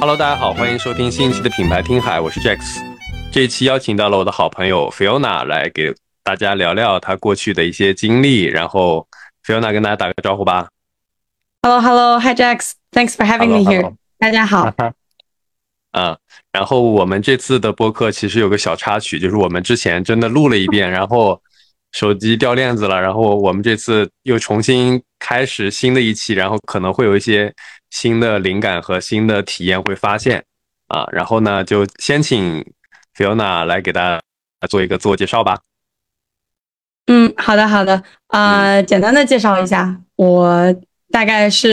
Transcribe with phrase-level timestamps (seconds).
[0.00, 2.80] Hello，大家好，欢迎收听新一期的品牌听海，我是 Jax。
[3.32, 9.06] 这一期邀请到了我的好朋友 Fiona 来给大家聊聊她过去的一些经历，然后
[9.44, 10.68] Fiona 跟大家打个招呼吧。
[11.62, 13.94] Hello，Hello，Hi Jax，Thanks for having me here。
[14.18, 14.72] 大家好。
[15.94, 16.16] 嗯，
[16.52, 21.40] 然后我们这次的播客其实有个小插曲，就是我们之前真的录了一遍，然后
[21.92, 27.54] 手机掉链子了，然后我们这次又重新开始新的一期，然后可能会有一些。
[27.92, 30.42] 新的灵感和新的体验会发现
[30.88, 32.64] 啊，然后呢，就先请
[33.14, 34.18] Fiona 来给大家
[34.66, 35.60] 做一个自我介绍吧。
[37.04, 40.74] 嗯，好的，好的，啊，简单的介绍一下，我
[41.10, 41.70] 大概是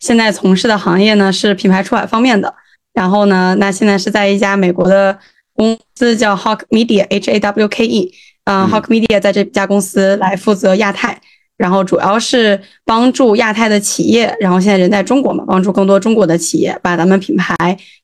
[0.00, 2.52] 现在从事的行业呢是品牌出海方面的，
[2.92, 5.16] 然后呢，那现在是在一家美国的
[5.52, 11.20] 公司叫 Hawk Media，H A W K E，啊，Hawk Media 在这家公司来负责亚太。
[11.56, 17.54] 然后主要是帮助亚太的企业，然后现在人在中国嘛，帮助更多中国的企业把咱们品牌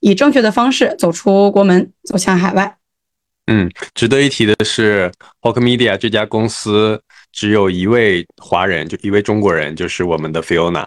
[0.01, 2.77] 以正确的方式走出国门，走向海外。
[3.47, 10.87] 嗯，值得一提的是，Hawk Media 这家公司只有一位华人，就一位中国人，就是我们的 Fiona。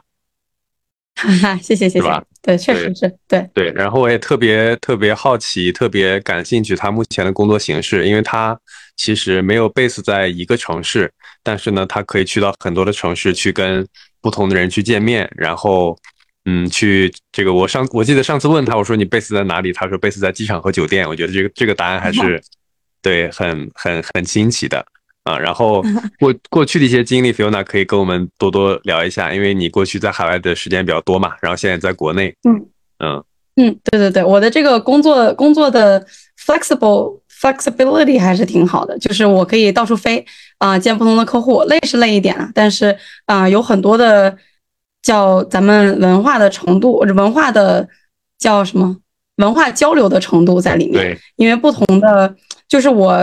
[1.16, 2.24] 哈哈，谢谢谢谢。
[2.42, 3.72] 对，确实是对对。
[3.72, 8.58] 然后我也特别特别好奇，特别感兴趣他目前的工作形式，因为他
[8.96, 11.12] 其实没有 base 在一个城市。
[11.44, 13.86] 但是呢，他可以去到很多的城市去跟
[14.22, 15.98] 不同的人去见面，然后，
[16.46, 19.74] 嗯，去这个我上我记得上次问他，我说你 base 在哪里？
[19.74, 21.08] 他说 base 在机场和酒店。
[21.08, 22.42] 我觉得这个这个答案还是
[23.04, 24.86] 对很很很新奇的
[25.26, 25.38] 啊。
[25.38, 25.84] 然后
[26.18, 32.66] 过过去的一些经历，Fiona 可以跟我们多多聊一下，因为你过去在海外的时间比较多嘛，然后现在在国内，嗯
[33.00, 33.24] 嗯
[33.58, 36.06] 嗯，对对对，我的这个工作工作的
[36.40, 37.20] flexible。
[37.44, 40.26] flexibility 还是挺好的，就是我可以到处飞
[40.64, 44.34] 啊，见不同的客户，累是累一点啊，但是啊，有很多的
[45.02, 47.86] 叫咱们文化的程度，文化的
[48.40, 48.96] 叫什么
[49.36, 51.20] 文化交流的程度在里面。
[51.36, 52.34] 因为不同的，
[52.70, 53.14] 就是我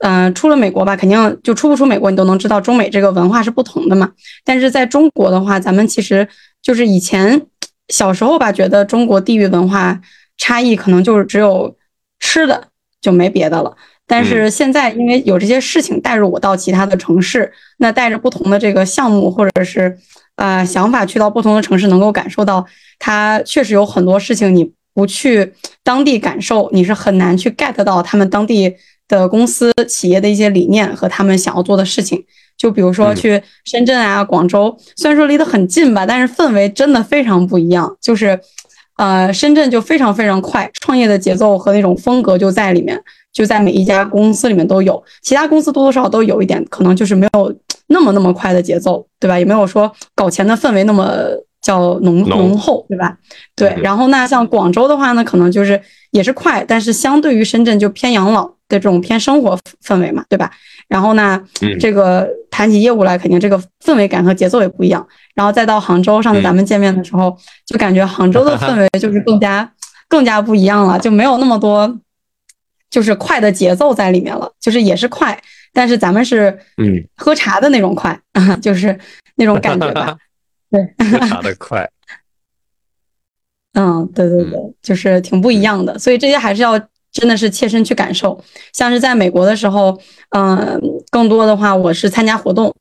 [0.00, 4.12] 嗯，出了美国吧，肯定就出不出美国，你都能知道中美这个文化是不同的嘛。
[4.44, 6.28] 但是在中国的话，咱们其实
[6.60, 7.46] 就是以前
[7.88, 9.98] 小时候吧，觉得中国地域文化
[10.36, 11.74] 差异可能就是只有
[12.18, 12.68] 吃的。
[13.00, 13.74] 就没别的了，
[14.10, 19.96] 但是现在因为有这些事情带入我到其他的城市，那带着不同的这个项目或者是
[20.34, 22.66] 呃想法去到不同的城市，能够感受到
[22.98, 25.52] 它确实有很多事情你不去
[25.84, 28.74] 当地感受，你是很难去 get 到他们当地
[29.06, 32.24] 的公司企业的一些理念和他们想要做的事情。
[32.58, 38.40] 就比如说去深圳啊、广州，虽然说离得很近吧，但是氛围真的非常不一样，就是。
[39.00, 43.02] 呃，深圳就非常非常快，创业的节奏和那种风格就在里面，
[43.32, 45.02] 就在每一家公司里面都有。
[45.22, 47.54] 其他公司多多少少都有一点，可能就是没有
[47.86, 49.38] 那么那么快的节奏，对吧？
[49.38, 51.10] 也没有说搞钱的氛围那么
[51.62, 53.16] 叫浓浓厚，对吧？
[53.56, 53.74] 对。
[53.82, 55.80] 然后那像广州的话呢，可能就是
[56.10, 60.50] 也是快，但是相对于深圳就偏养老的这种偏生活氛围嘛，对吧？
[60.88, 61.38] 然后呢，
[61.78, 65.06] 这个谈起业务来，肯定这个氛围感和节奏也不一样。
[65.34, 67.36] 然后再到杭州，上次咱们见面的时候，
[67.66, 69.70] 就感觉杭州的氛围就是更加
[70.08, 71.98] 更加不一样了，就没有那么多
[72.88, 74.50] 就是快的节奏在里面了。
[74.58, 75.38] 就是也是快，
[75.72, 78.98] 但是咱们是嗯喝茶的那种快啊， 就是
[79.36, 80.16] 那种感觉吧。
[80.70, 81.88] 对，喝茶的快。
[83.74, 85.96] 嗯，对对对，就是挺不一样的。
[85.98, 86.80] 所以这些还是要。
[87.12, 89.98] 真的是切身去感受，像是在美国的时候，
[90.30, 92.74] 嗯，更多的话我是参加活动，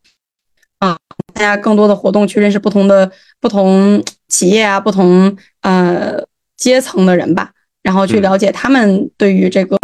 [0.79, 0.97] 啊，
[1.33, 6.23] 参加更多的活动去认识不同的不同企业啊，不同呃
[6.55, 7.51] 阶层的人吧，
[7.81, 9.77] 然后去了解他们对于这个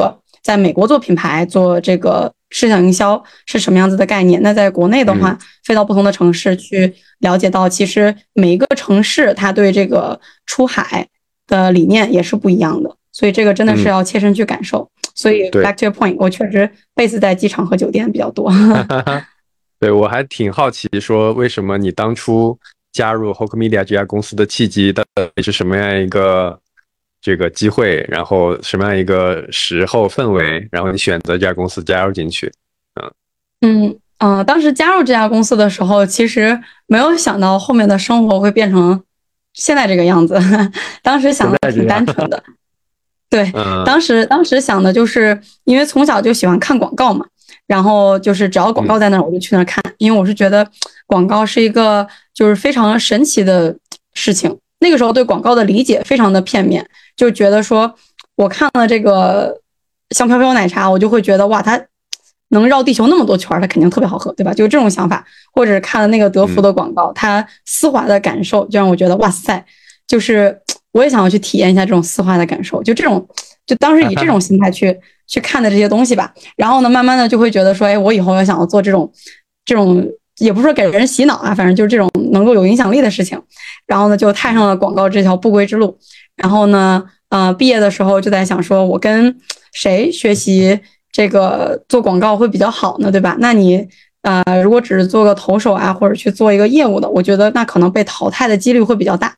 [0.43, 4.39] 在美国做品牌、做这个市场营销是什么样子的概念。
[4.43, 11.07] 那在国内的话，飞到不同的城市去了解到，其实每一个城市它对这个出海
[11.47, 12.95] 的理念也是不一样的。
[13.15, 14.85] 所以这个真的是要切身去感受。
[15.13, 18.51] 所以 back to your point，我确实 base 在机场和酒店比较多。
[19.79, 22.59] 对我还挺好奇，说为什么你当初
[22.91, 25.01] 加入 Hawk Media 这家公司的契机到
[25.33, 26.59] 底是什么样一个
[27.21, 32.51] 这个机会，然后什么样一个时候氛围，然后你选择这家公司加入进去？
[32.95, 33.11] 嗯
[33.61, 39.01] 嗯嗯，当时加入这家公司的时候，其实没有想到后面的生活会变成
[39.53, 40.37] 现在这个样子。
[41.01, 42.43] 当时想的挺单纯的。
[43.29, 43.51] 对，
[43.85, 47.25] 当时当时想的就是，因为从小就喜欢看广告嘛，
[47.67, 50.65] 然后就是只要广告在那儿，我就去那儿看，因为我是觉得
[51.07, 53.75] 广告是一个就是非常神奇的
[54.13, 54.57] 事情。
[54.79, 56.85] 那个时候对广告的理解非常的片面，
[57.15, 57.93] 就觉得说
[58.35, 59.57] 我看了这个
[60.11, 61.81] 香飘飘奶茶，我就会觉得哇，它
[62.49, 64.53] 能绕地球那么多圈儿，它肯定特别好喝，对吧？
[64.53, 69.65] 就这种想法，或者看了那个德芙的广告，它丝滑的感受就让我觉得哇塞，
[70.05, 70.61] 就是
[70.95, 73.27] 我也想要去体验一下这种丝滑的感受，就这种，
[73.65, 74.97] 就当时以这种心态去
[75.27, 76.33] 去看的这些东西吧。
[76.55, 79.11] 然后呢，慢慢的就会觉得说，哎，我以后要想要做这种
[79.65, 80.03] 这种，
[80.37, 83.37] 也不是说给人洗脑啊，反正就是这种能够有影响力的事情。
[83.85, 85.97] 然后呢，就踏上了广告这条不归之路。
[86.37, 89.35] 然后呢，呃，毕业的时候就在想说，我跟
[89.73, 90.79] 谁学习？
[91.11, 93.37] 这个做广告会比较好呢，对吧？
[93.39, 93.87] 那你
[94.23, 99.33] 呃，如果只是做个投手啊，或者去做一个业务的，我觉得那可能被淘汰的几率会比较大。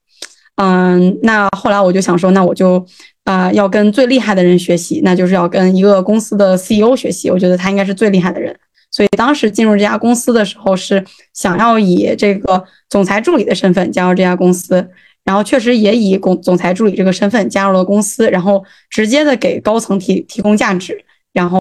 [0.58, 2.86] 嗯，那后来我就想说，那我就
[3.24, 7.32] 啊要跟最厉害的人学习，那就是要跟一个公司的 CEO 学习。
[7.32, 8.56] 我觉得他应该是最厉害的人。
[8.92, 14.88] 所以当时进入这家公司的时候，是想要以这个总裁助理的身份加入这家公司，
[15.24, 21.04] 然后确实也以总总裁助理这个身份加入了公司，然后直接的给高层提提供价值。
[21.34, 21.60] 然后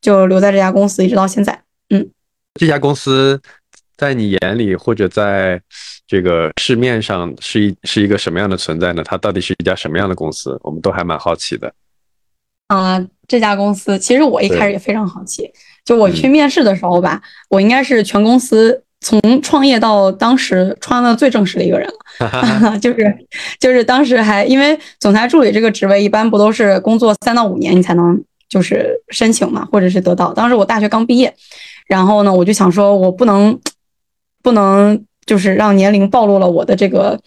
[0.00, 1.60] 就留在这家公司，一直到现在。
[1.90, 2.08] 嗯，
[2.54, 3.40] 这家公司
[3.98, 5.60] 在你眼里或者在
[6.06, 9.02] 这个市面上是一是一个什么样的存在呢？
[9.04, 10.58] 它到底是一家什么样的公司？
[10.62, 11.70] 我们都还蛮好奇的。
[12.68, 15.50] 啊，这家公司其实我一开始也非常好奇。
[15.84, 22.78] 就我去面试的时候吧，我应该是全公司从创业到当时穿的最正式的一个人了。
[22.80, 23.26] 就是
[23.58, 28.22] 就是当时还因为总裁助理这个职位，一般不都是工作三到五年你才能。
[28.48, 30.32] 就是申请嘛，或者是得到。
[30.32, 31.30] 当时我大学刚毕业，
[31.86, 33.60] 然后呢，我就想说，我不能，
[34.42, 37.18] 不能就是让年龄暴露了我的这个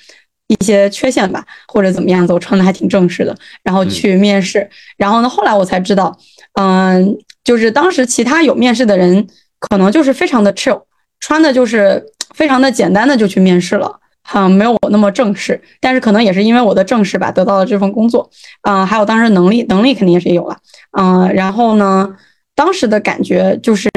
[0.47, 2.33] 一些缺陷吧，或者怎么样子。
[2.33, 4.69] 我穿的还挺正式的，然后去面试。
[4.97, 6.17] 然后呢，后来我才知道，
[6.59, 9.27] 嗯，就是当时其他有面试的人，
[9.59, 10.81] 可能就是非常的 chill，
[11.19, 12.03] 穿的就是
[12.33, 13.99] 非常的简单的就去面试了。
[14.23, 18.29] 好像没有我那么正式，但是可能也是因为我的正式吧，得到了这份工作。
[18.61, 20.55] 嗯，还有当时能力，能力肯定也是有了。
[20.95, 22.15] 嗯，然后呢，
[22.55, 23.89] 当时的感觉就是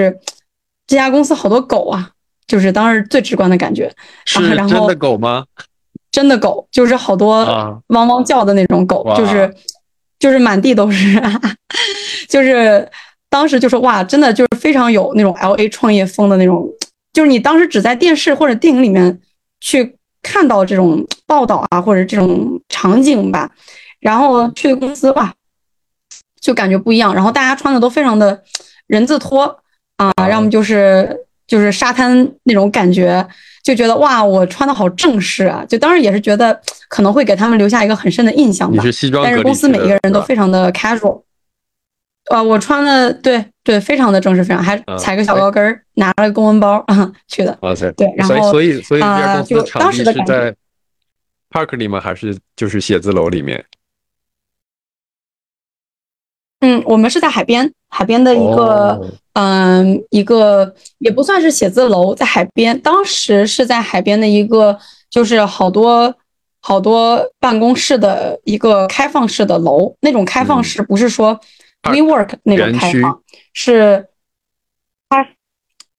[0.87, 2.11] 这家公司好多狗啊，
[2.47, 3.91] 就是当时最直观的感觉。
[4.25, 5.45] 是真的狗吗？
[6.11, 7.45] 真的狗，就是好多
[7.89, 9.53] 汪汪叫的那种狗，就是
[10.19, 11.21] 就是满地都是，
[12.29, 12.89] 就是
[13.29, 16.69] 当时就是哇，真的就是非常有那种 L A 创业风的那种，
[17.13, 19.21] 就是你当时只在电视或者电影里面
[19.61, 19.97] 去。
[20.27, 23.51] 看到这种报道啊，或者这种场景吧，
[24.01, 25.35] 然后去公司吧，
[26.41, 27.15] 就感觉不一样。
[27.15, 28.43] 然后大家穿的都非常的
[28.87, 29.45] 人字拖
[29.99, 33.25] 啊，要么就是就是沙滩那种感觉，
[33.63, 35.65] 就觉得哇，我穿的好正式啊。
[35.69, 38.83] 就当时也是觉得可能会给他们留下一个很深的印象吧。
[39.23, 41.23] 但是公司每一个人都非常的 casual。
[42.25, 47.57] 啊，我穿的对对，非常的正式，非常还踩个小高跟儿，拿了个公文包啊 去的。
[47.61, 50.53] 哇塞，对，然后所以所以这家公司场地是在
[51.53, 52.01] park 里吗？
[52.01, 53.65] 还是就是写字楼里面？
[56.65, 58.99] 嗯，我们是在海边，海边的一个
[59.35, 62.81] 嗯一个也不算是写字楼，在海边。
[62.81, 64.79] 当时是在海边的一个，
[65.11, 66.15] 就是好多
[66.61, 71.39] 好多办公室的一个开放式的楼，那种开放式不是说。
[71.85, 73.21] WeWork 那种开放
[73.53, 74.07] 是，
[75.11, 75.29] 它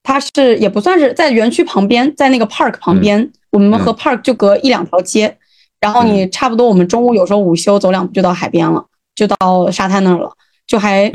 [0.01, 5.37] 它是也不算是在园区旁边，在那个 Park 旁边，我们和 Park 就隔一两条街，
[5.79, 8.83] 然后你差不多我们中午有时候午休走两步就到海边了，
[9.13, 10.31] 就到沙滩那儿了，
[10.67, 11.09] 就还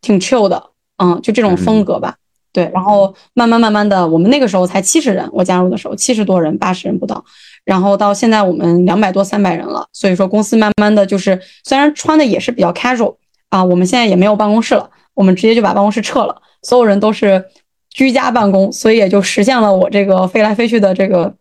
[0.00, 2.16] 挺 chill 的，嗯，就这种风格吧。
[2.52, 7.24] 对，然后慢慢慢慢的，我们那个时候才七十人，我加入的时候七十多人，八十人不到，
[7.64, 13.16] 然后到现在我们两百多三百人了，所以说公司慢慢的就是虽然穿的也是比较 casual。
[13.50, 17.42] 啊，我们现在也没有办公室了，我们直接就把办公室撤了，所有人都是
[17.88, 21.34] 居家办公，所以也就实现了我这个飞来飞去的这个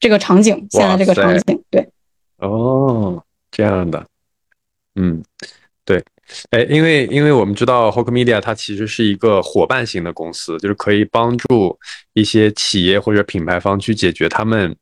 [0.00, 0.66] 这个场景。
[0.70, 1.86] 现在这个场景，对。
[2.38, 4.02] 哦，这样的，
[4.94, 5.46] 嗯，对，
[6.50, 11.78] 哎，因为因为我们知道 Hoke Media 它其实是一个伙伴型的公司，就是可以帮助
[12.14, 14.74] 一些企业或者品牌方去解决他们。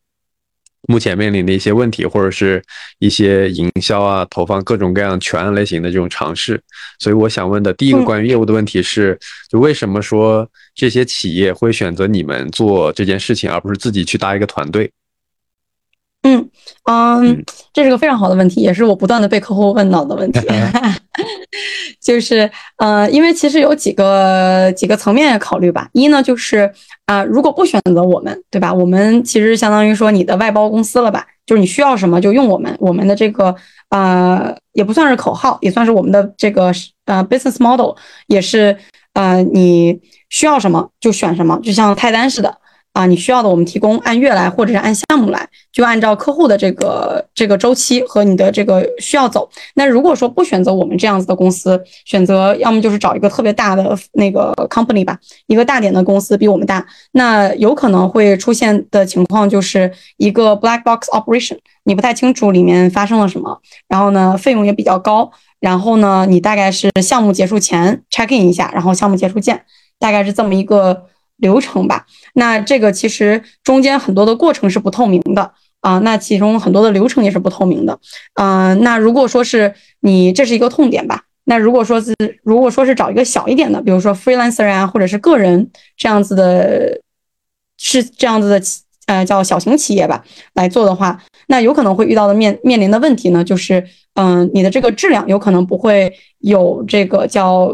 [0.88, 2.60] 目前面临的一些问题，或者是
[3.00, 6.58] 一些营销啊、投放各种各样全案类型的这种尝试，
[6.98, 9.16] 所以我想问的第一个关于业务的问题是：
[9.50, 14.90] 就为什么说这些企业会选择你们做这件事情，而不是自己去搭一个团队？
[16.22, 16.50] 嗯
[16.84, 20.40] 嗯，这是个非常好的问题，也是我不断的被客户问到的问题。
[22.00, 25.88] 就是呃，因为其实有几个几个层面考虑吧。
[25.92, 26.70] 一呢，就是
[27.06, 28.72] 啊，如果不选择我们，对吧？
[28.72, 31.26] 我们其实相当于说你的外包公司了吧？
[31.46, 33.54] 就是你需要什么就用我们，我们的这个
[33.88, 36.72] 呃，也不算是口号，也算是我们的这个
[37.06, 37.94] 呃 business model，
[38.28, 38.76] 也是
[39.14, 39.98] 呃，你
[40.28, 42.56] 需要什么就选什么，就像菜单似的。
[42.92, 49.48] 啊，你需要的我们提供按月来或者是按项目来，就按照客户的这个这个周期和你的这个需要走。
[49.74, 55.16] 那如果说不选择我们这样子的公司，选择要么就是找一个特别大的那个 company 吧，
[55.46, 65.30] 一个大点的公司比我们大，那有可能会出现的情况就是一个 black box operation，你不太清楚里面发生了什么，然后呢费用也比较高，
[65.60, 69.62] 然后呢你大概是项目结束前 check in 一下，然后项目结束见，
[70.00, 71.06] 大概是这么一个。
[71.40, 77.98] 流程吧，那这个其实中间很多的过程是不透明的啊，那其中很多的流程也是不透明的，
[78.34, 87.00] 嗯，那如果说是你这是一个痛点吧，那如果说是如果说是找一个小一点的，比如说 freelancer 啊，或者是个人这样子的，
[87.78, 88.62] 是这样子的，
[89.06, 90.22] 呃，叫小型企业吧
[90.54, 93.82] 来做的话，那有可能会遇到的面面临的问题呢，就是
[94.14, 97.72] 嗯，你的这个质量有可能不会有这个叫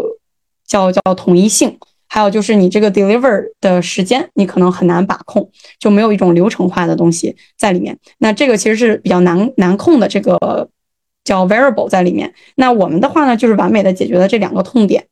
[0.66, 1.76] 叫叫统一性。
[2.08, 7.98] 还有就是你这个 deliver 的时间，你可能很难把控，就没有一种流程化的东西在里面。
[8.18, 10.68] 那这个其实是比较难难控的，这个
[11.24, 12.32] 叫 variable 在里面。
[12.54, 15.06] 那我们的话呢，就是完美的解决了这两个痛点。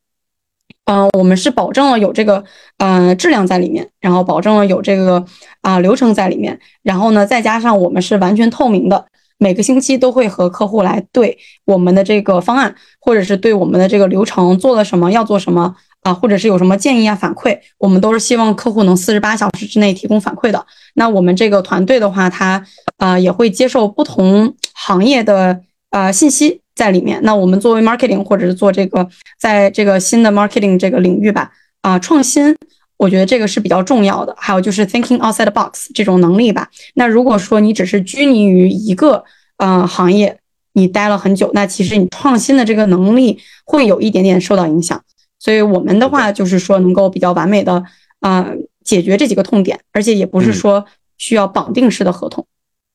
[0.86, 2.44] 嗯，我们是保证了有这个
[2.78, 5.24] 呃质量在里面，然后保证了有这个
[5.62, 9.06] 啊流程在里面，然后呢再加上我们是完全透明的，
[9.38, 15.74] 每个星期都会和客户来对我们的这个方案，或者是对我们的这个流程做了什么，要做什么。
[16.04, 20.64] 啊，或者是有什么建议啊、反馈，我们都是希望客户能四十八小时之内提供反馈的。
[20.94, 22.62] 那我们这个团队的话，他
[22.98, 25.58] 呃也会接受不同行业的
[25.90, 27.18] 呃信息在里面。
[27.22, 29.08] 那我们作为 marketing 或者是做这个
[29.40, 32.54] 在这个新的 marketing 这个领域吧，啊创新，
[32.98, 34.36] 我觉得这个是比较重要的。
[34.38, 36.68] 还有就是 thinking outside box 这种能力吧。
[36.96, 39.24] 那如果说你只是拘泥于一个
[39.56, 40.36] 呃行业，
[40.74, 45.02] 你待了很久，那其实你创新的这个能力会有一点点受到影响。
[45.44, 47.84] 所以我们的话就是说，能够比较完美的
[48.20, 48.50] 啊
[48.82, 50.82] 解决这几个痛点，而且也不是说
[51.18, 52.46] 需要绑定式的合同。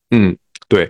[0.09, 0.35] 嗯，
[0.67, 0.87] 对，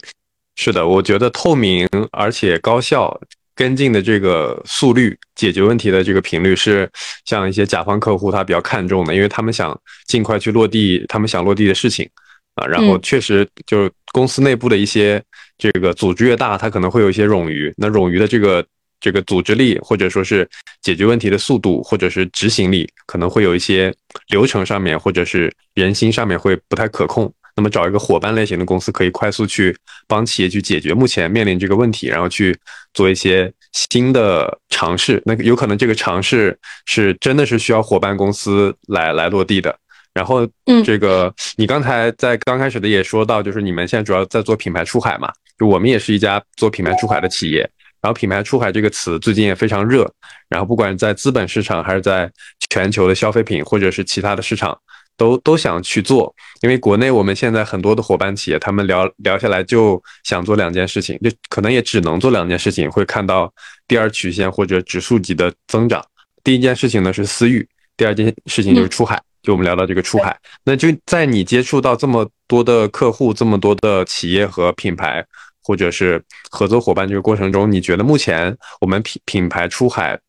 [0.56, 3.20] 是的，我觉得透明而且高效
[3.54, 6.89] 跟进的这个速率，解决问题的这个频率是
[7.25, 12.10] 像一些甲方客户他比较看重的，因为他们想尽快去落地他们想落地的事情
[12.56, 12.66] 啊。
[12.66, 15.22] 然后确实就是公司内部的一些
[15.58, 18.66] 这个组织越大，它可能会有一些冗余，那冗余的这个。
[19.00, 20.48] 这个组织力，或者说是
[20.82, 23.94] 解决问题的速度，或者是执行力，可能会有一些
[24.29, 27.32] 流程上面，或者是人心上面会不太可控。
[27.56, 29.75] 那么找一个伙伴类型的公司，可以快速去
[30.08, 32.58] 帮企业去解决目前面临这个问题，然后去
[32.94, 35.22] 做一些新的尝试。
[35.25, 39.77] 那有可能这个尝试是真的是需要伙伴公司来来落地的。
[40.13, 45.29] 然后，嗯，这个你刚才在刚开始的也说到，就是你们现在主要在做品牌出海嘛？
[45.58, 47.70] 就我们也是一家做品牌出海的企业。
[48.01, 50.10] 然后品牌出海这个词最近也非常热，
[50.48, 52.32] 然后不管在资本市场还是在
[52.70, 54.77] 全球的消费品或者是其他的市场，
[55.18, 56.34] 都都想去做。
[56.62, 63.53] 因为国内我们现在很多的伙伴企业，他们聊聊下来就想做两件事情，就可能也只能做两件事情，会看到
[63.88, 66.03] 第二曲线或者指数级的增长。
[66.44, 69.22] 第一件事情呢是私域，第二件事情就是出海。
[69.41, 75.25] 就我们聊到这个出海，那就在你接触到这么多的客户、这么多的企业和品牌。
[75.63, 80.20] 或者是合作伙伴这个过程中，你觉得目前我们品品牌出海，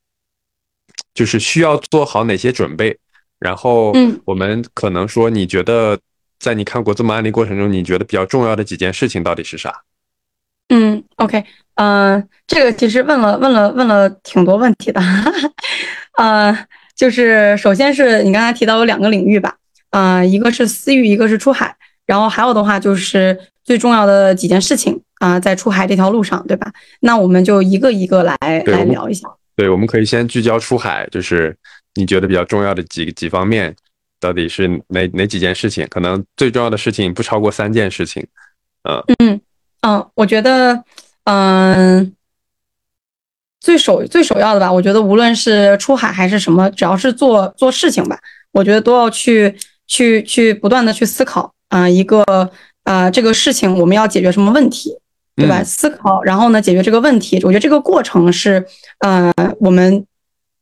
[1.14, 2.98] 就是需要做好哪些准备？
[3.38, 5.98] 然后，嗯，我们可能说，你觉得
[6.38, 9.82] 在你看过这么案例过程中，你觉得比较重要的几件事情到底是啥？
[10.68, 11.42] 嗯，OK，
[11.76, 15.00] 嗯，这个其实问了问了问了挺多问题的，
[16.18, 19.56] 呃，就是首先是你刚才提到有两个领域吧，
[19.90, 21.74] 啊，一个是私域，一个是出海，
[22.10, 25.00] 然后还有的话就是最重要的几件事情。
[25.20, 26.72] 啊，在出海这条路上，对吧？
[27.00, 29.28] 那我们就一个一个来来聊一下。
[29.54, 31.54] 对，我们可以先聚焦出海，就是
[31.94, 33.76] 你觉得比较重要的几几方面，
[34.18, 35.86] 到底是哪哪几件事情？
[35.90, 38.26] 可能最重要的事情不超过三件事情。
[38.88, 39.40] 嗯嗯
[39.82, 40.82] 嗯，我觉得，
[41.24, 42.14] 嗯，
[43.60, 48.18] 最首最首要的吧，我觉得无论是出海还是什么，只要是做做事情吧，
[48.52, 49.54] 我觉得都要去
[49.86, 52.22] 去去不断的去思考啊，一个
[52.84, 54.94] 啊这个事情我们要解决什么问题。
[55.36, 55.64] 对吧？
[55.64, 57.36] 思考，然后呢，解决这个问题。
[57.44, 58.62] 我觉得这个过程是，
[58.98, 60.04] 呃，我们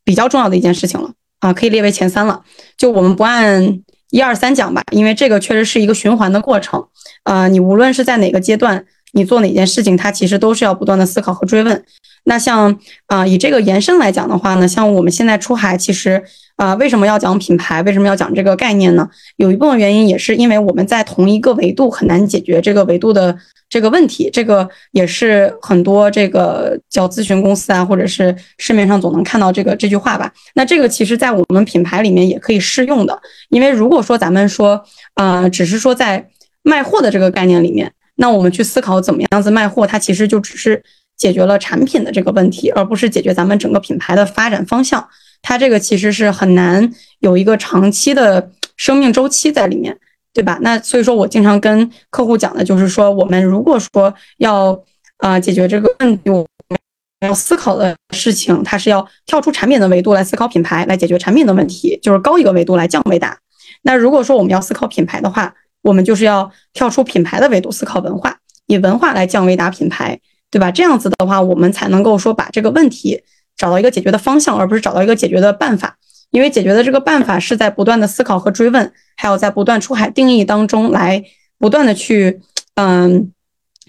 [0.05, 1.11] 比较重要的一件事情了
[1.41, 2.45] 啊，可以列为前三了。
[2.77, 6.87] 就我们不按一二三讲吧，因为这个确实是一个循环的过程。
[7.25, 11.85] 呃，你无论是在哪个阶段，你做哪件事情，它其实都是要不断的思考和追问。
[12.25, 16.23] 那像啊，以这个延伸来讲的话呢，像我们现在出海，其实
[16.57, 17.81] 啊，为什么要讲品牌？
[17.83, 19.09] 为什么要讲这个概念呢？
[19.37, 23.35] 有一部分原因也是因为我们在同一个维度很难解决这个维度的
[23.71, 24.29] 这个问题。
[24.31, 30.31] 这个也是很多这个叫咨询公司啊，或者是市面上总能看到这个这句话吧。
[30.55, 34.85] 那这个其实在我们品牌里面也可以适用的，因为如果说咱们说
[35.15, 36.29] 啊，只是说在
[36.63, 40.81] 卖货的这个概念里面，那我们去思考怎么样子卖货，它其实就只是。
[41.19, 45.05] 解决了产品的这个问题，而不是解决咱们整个品牌的发展方向。
[45.43, 49.99] 它这个其实是很难有一个长期的生命周期在里面，
[50.33, 50.61] 对吧？
[50.63, 54.81] 那所以说我经常跟客户讲的就是说，我们如果说要
[55.17, 56.79] 啊解决这个问题，我们
[57.27, 63.37] 要思考的事情，它是要跳出产品的维度来思考品牌，来解决产品的问题，就是高一个维度来降维打。
[63.83, 70.21] 那如果说我们要思考品牌的话，我们就是要跳出品牌的维度思考文化，以文化来降维打品牌。
[70.51, 70.71] 对吧？
[70.71, 73.23] 这样子的话，我们才能够说把这个问题
[73.55, 75.99] 找到一个解决的方向，而不是找到一个解决的办法。
[76.31, 81.23] 因为解决的这个办法是在不断的思考和追问，还有在不断出海定义当中来
[81.59, 82.41] 不断的去
[82.77, 83.31] 嗯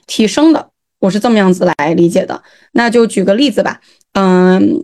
[0.06, 0.70] 提升的。
[1.00, 2.44] 我是这么样子来理解的。
[2.74, 3.80] 那就举个例子吧，
[4.16, 4.84] 嗯，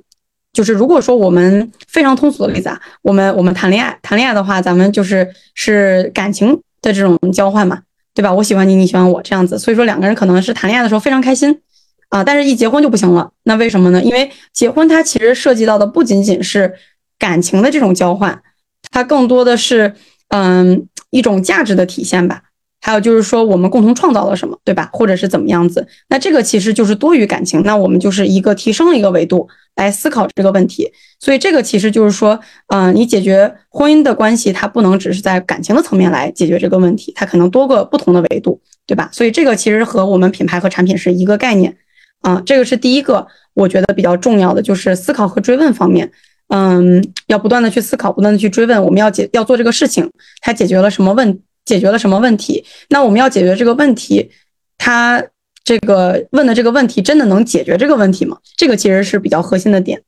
[0.53, 7.81] 就是如果说我们非常通俗的例子啊，我们我们谈恋爱，谈恋爱的话，咱们就是是感情的这种交换嘛。
[8.13, 8.33] 对吧？
[8.33, 11.59] 我喜欢你，你喜欢我，这样子，所以说两个人可能是谈恋爱的时候非常开心
[12.07, 13.29] 啊，但是一结婚就不行了。
[13.43, 14.01] 那为什么呢？
[14.01, 16.75] 因为结婚它其实涉及到的不仅仅是
[17.19, 18.41] 感情的这种交换，
[18.89, 19.95] 它更多的是
[20.29, 22.43] 嗯一种价值的体现吧。
[22.85, 24.87] 还有就是说，我们共同创造了什么，对吧？
[24.93, 25.87] 或者是怎么样子？
[26.07, 27.63] 那这个其实就是多于感情。
[27.63, 30.91] 那我们就是一个提升了一个维度来思考这个问题。
[31.19, 39.09] 所以这个其实就是说，嗯，你解决婚姻的关系，它不能只是在感情的层面来解决这个问题，它可能多个不同的维度，对吧？
[39.11, 41.75] 所以这个其实和我们品牌和产品是一个概念
[42.21, 42.39] 啊。
[42.45, 43.25] 这个是第一个，
[43.55, 46.11] 我觉得比较重要的就是思考和追问方面，
[46.49, 50.07] 嗯，要不断的去思考，不断的去追问，我们要解要做这个事情，
[50.41, 51.39] 它解决了什么问？
[51.65, 52.63] 解决了什么问题？
[52.89, 54.31] 那我们要解决这个问题，
[54.77, 55.23] 他
[55.63, 58.37] 这个问的这个问题真的能解决这个问题吗？
[58.55, 60.01] 这个其实是比较核心的点。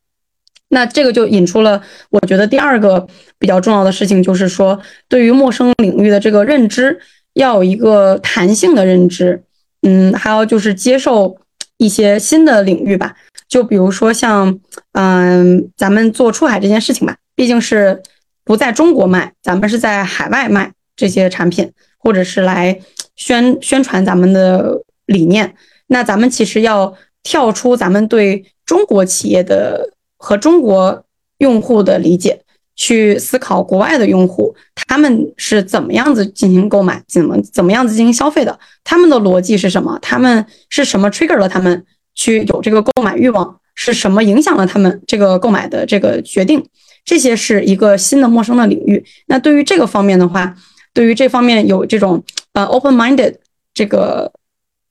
[0.69, 3.07] 那这个就引出了我觉得第二个
[3.39, 6.99] 比较重要的事情，就是说对于陌生领域的这个认知
[7.33, 9.43] 要有一个弹性的认知，
[9.81, 11.37] 嗯，还有就是接受
[11.77, 13.15] 一些新的领域吧。
[13.47, 14.59] 就比如说像
[14.91, 18.03] 嗯，咱们做出海这件事情吧，毕竟是
[18.43, 20.73] 不在中国卖，咱们是在海外卖。
[20.97, 22.77] 这些产品，或者是来
[23.15, 25.55] 宣宣传咱们的理念，
[25.87, 31.05] 那咱们其实要跳出咱们对中国企业的和中国
[31.37, 32.41] 用户的理解，
[32.75, 39.97] 去思考国外的用户他们是怎么样子进行购买，怎么怎么样子进行消费的，他们的逻辑是什么？
[40.01, 43.59] 他们是什么 trigger 了他们去有这个购买欲望？
[43.79, 46.65] 是什么影响了他们这个购买的这个决定？
[47.05, 49.05] 这些是一个新的陌生的领域。
[49.27, 50.55] 那对于这个方面的话，
[50.97, 53.35] 对于这方面有这种呃 open minded
[53.71, 54.33] 这个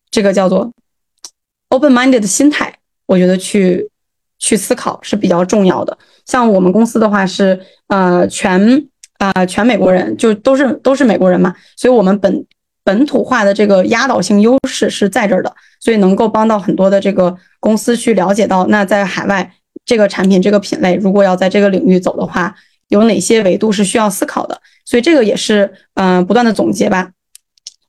[0.08, 0.70] 这个叫做
[1.70, 2.72] open minded 的心态，
[3.06, 3.90] 我觉得去
[4.38, 5.98] 去思考是比较重要的。
[6.24, 8.86] 像我们公司的话是呃全
[9.18, 12.46] 啊全美国人，就都是都是美国人嘛，所以我们本
[12.84, 19.52] 本土化的这个压倒性优势是在这儿的，所以能够帮到很多的这个公司去了解到，那在海外
[19.84, 22.54] 这个产品这个品类，如果要在这个领域走的话。
[22.88, 24.62] 有哪些维度是需要思考的？
[24.86, 27.10] 所以这个也是嗯不断的总结吧。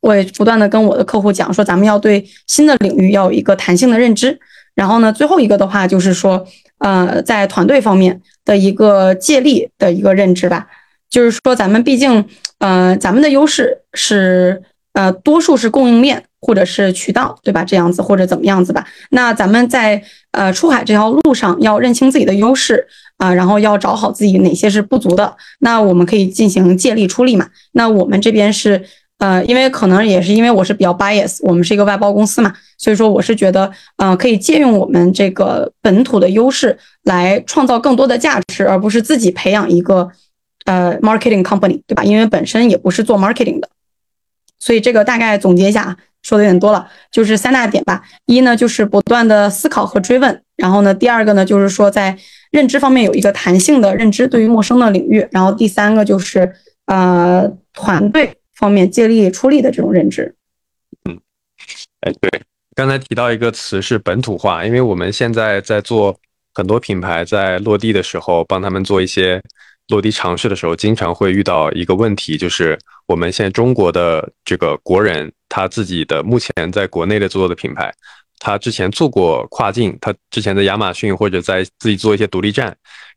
[0.02, 4.40] 我也不断的跟我的客户讲说，咱们要对新的领域要有一个弹性的认知。
[4.76, 6.46] 然后呢，最后一个的话就是说，
[6.78, 10.68] 呃，在团队方面的一个借力的一个认知吧。
[11.10, 12.24] 就是说，咱们毕竟，
[12.60, 14.62] 呃，咱们的优势是
[14.94, 17.64] 呃多数是供应链或者是渠道，对吧？
[17.64, 18.86] 这样子或者怎么样子吧。
[19.10, 22.88] 那咱们在呃出海这条路上要认清自己的优势。
[23.18, 27.48] 啊，然后要找好自己哪些是不足的，那我们可以进行借力出力嘛。
[27.74, 28.84] 那我们这边是，
[29.18, 40.12] 呃，因为可能也是因为我是比较 bias，我们是一个外包公司嘛，所以说我是觉得，呃，可以借用我们这个本土的优势来创造更多的价值，而不是自己培养一个
[40.66, 42.04] 呃 marketing company，对吧？
[42.04, 43.68] 因为本身也不是做 marketing 的，
[44.60, 45.98] 所以这个大概总结一下啊。
[46.24, 48.02] 说的有点多了，就是三大点吧。
[48.26, 50.42] 一呢，就是不断的思考和追问。
[50.58, 52.18] 然后呢，第二个呢，就是说在
[52.58, 55.24] 认知方面有一个弹性的认知，对于陌生的领域。
[55.32, 56.52] 然后第三个就是
[56.88, 60.34] 呃，团队方面借力出力的这种认知。
[61.08, 61.20] 嗯，
[62.02, 62.42] 哎，对，
[62.74, 66.18] 刚才提到一个词是本土化，因为我们现在在做
[66.56, 69.40] 很多品牌在落地的时候，帮他们做一些
[69.90, 75.32] 落地尝试的时候，经常会遇到一个问题，就是我们现在中国的这个国人。
[75.50, 77.92] 他自己的目前在国内的做的品牌，
[78.40, 82.76] 他之前做过跨境，他之前在亚马逊或者在自己做一些独立站，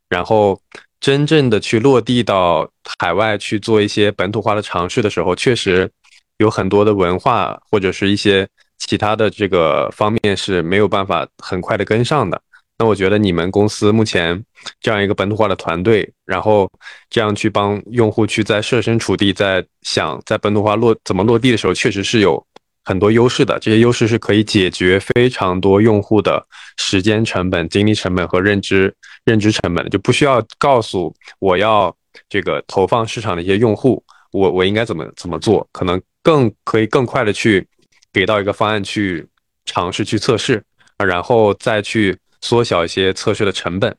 [0.09, 0.61] 然后
[1.01, 5.91] 真正的去落地到海外去做一些本土化的尝试的时候，确实
[6.39, 8.47] 有很多的文化或者是一些
[8.79, 12.41] 其他的这个方面是没有办法很快的跟上的。
[12.79, 14.43] 那我觉得你们公司目前
[14.81, 16.67] 这样一个本土化的团队，然后
[17.11, 22.43] 这样去帮用户去在设身处地在想在本土化落怎么落地的时候，确实是有
[22.91, 23.59] 很多优势的。
[23.61, 26.45] 这些优势是可以解决非常多用户的
[26.77, 28.93] 时间成本、精力成本和认知
[29.25, 31.95] 认知成本的，就不需要告诉我要
[32.29, 37.67] 这个投放市场的一些用户，我我应该怎么怎么做，可能更可以更快的去
[38.13, 39.27] 给到一个方案去
[39.65, 40.63] 尝试去测试，
[40.99, 42.19] 然后再去。
[42.43, 43.95] 缩小一些测试的成本，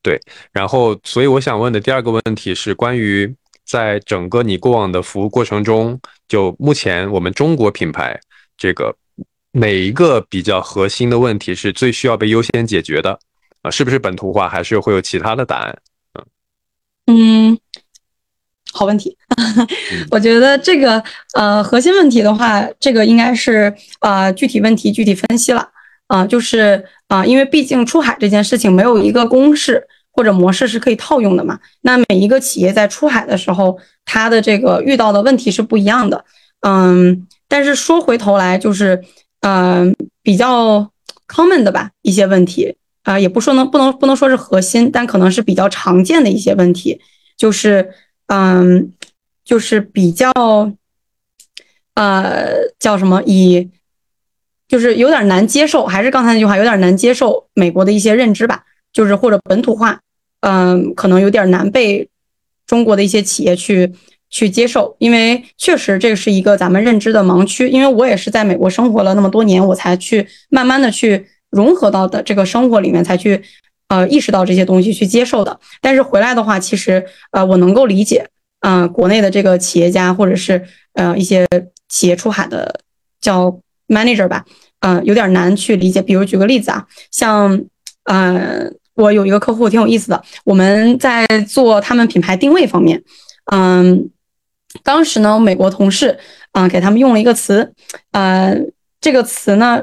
[0.00, 0.18] 对，
[0.50, 3.30] 然后，所以我想问的第二个问题是关于
[3.66, 8.18] 在整个你过往的服务过程中，就目前我们中国品牌
[8.62, 8.94] 这个
[9.50, 13.18] 哪一个比较核心的问题是最需要被优先解决的
[13.62, 13.68] 啊？
[13.68, 15.76] 是不是本土化，还是会有其他的答案？
[17.06, 17.58] 嗯，
[18.72, 19.18] 好问题，
[20.12, 21.02] 我觉得这个
[21.34, 25.68] 呃核心问题的话，这个应该是呃具体问题具体分析了。
[26.06, 31.58] 啊，就是啊，因为毕竟出海这件事情没有一个公式或者模式是可以套用的嘛。
[31.80, 36.24] 那每一个企业在出海的时候，它的这个遇到的问题是不一样的。
[36.60, 39.04] 嗯，但是说回头来，就是
[39.40, 40.90] 嗯比较
[41.28, 46.98] common 的吧一些问题啊，也不说能不能不能说是核心，但可能是比较常见的一些问题，
[47.36, 47.92] 就是
[48.28, 48.90] 嗯
[49.44, 50.32] 就是比较
[51.94, 53.68] 呃叫什么以。
[54.68, 60.00] 就是有点难接受，还是刚才那句话，有点难接受美国的一些认知吧，就是或者本土化，
[60.40, 62.08] 嗯，可能有点难被
[62.66, 63.92] 中国的一些企业去
[64.32, 67.68] 去接受，因为确实这是一个咱们认知的盲区。
[67.68, 73.40] 因为我也是在美国生活了那么多年，我才去慢慢的去融合到的这个生活里面，才去
[73.88, 75.60] 呃意识到这些东西去接受的。
[75.80, 78.26] 但是回来的话，其实呃我能够理解，
[78.62, 80.60] 嗯，国内的这个企业家或者是
[80.94, 81.46] 呃一些
[81.88, 82.80] 企业出海的
[83.20, 84.44] 叫 manager 吧。
[84.80, 86.02] 嗯，有点难去理解。
[86.02, 87.62] 比如举个例子啊，像，
[88.02, 93.00] 呃，我有一个客户挺有意思的，我们在做他们品牌定位方面，
[93.52, 94.10] 嗯，
[94.82, 96.18] 当时呢，美国同事
[96.52, 97.72] 啊给他们用了一个词，
[98.12, 98.56] 呃，
[99.00, 99.80] 这个词呢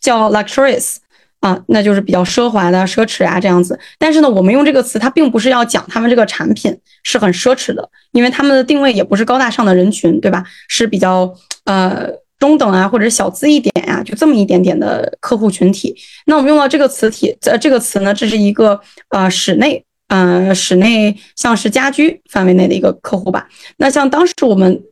[0.00, 0.96] 叫 luxurious
[1.40, 3.78] 啊，那就是比较奢华的、奢侈啊这样子。
[3.98, 10.44] 但是呢，我们用这个词，它并不是要讲他们这个产品是很奢侈的，因为他们的定位也不是高大上的人群，对吧？
[10.68, 12.08] 是比较呃。
[12.40, 15.94] 中等啊，或者小资一点呀，就这么一点点的客户群体。
[16.24, 23.48] 那我们用到这个词体，呃，这个词呢，这是一个呃室内，呃室内像是家居范围内的一个客户吧。
[23.78, 24.82] 那像当时我们，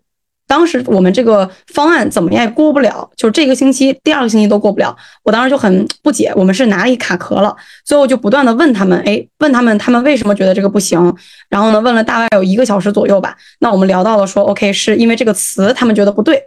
[0.46, 4.96] 当时我们这个方案怎么样也过不了，就是这个星期、第二个星期都过不了。
[5.24, 7.54] 我当时就很不解，我们是哪里卡壳了？
[7.84, 11.14] 最后就不断的问他们，哎，问他们他们为什么觉得这个不行？
[11.50, 13.36] 然后呢，问了大概有一个小时左右吧。
[13.58, 16.40] 那我们聊到了说，OK，是因为这个词他们觉得不对。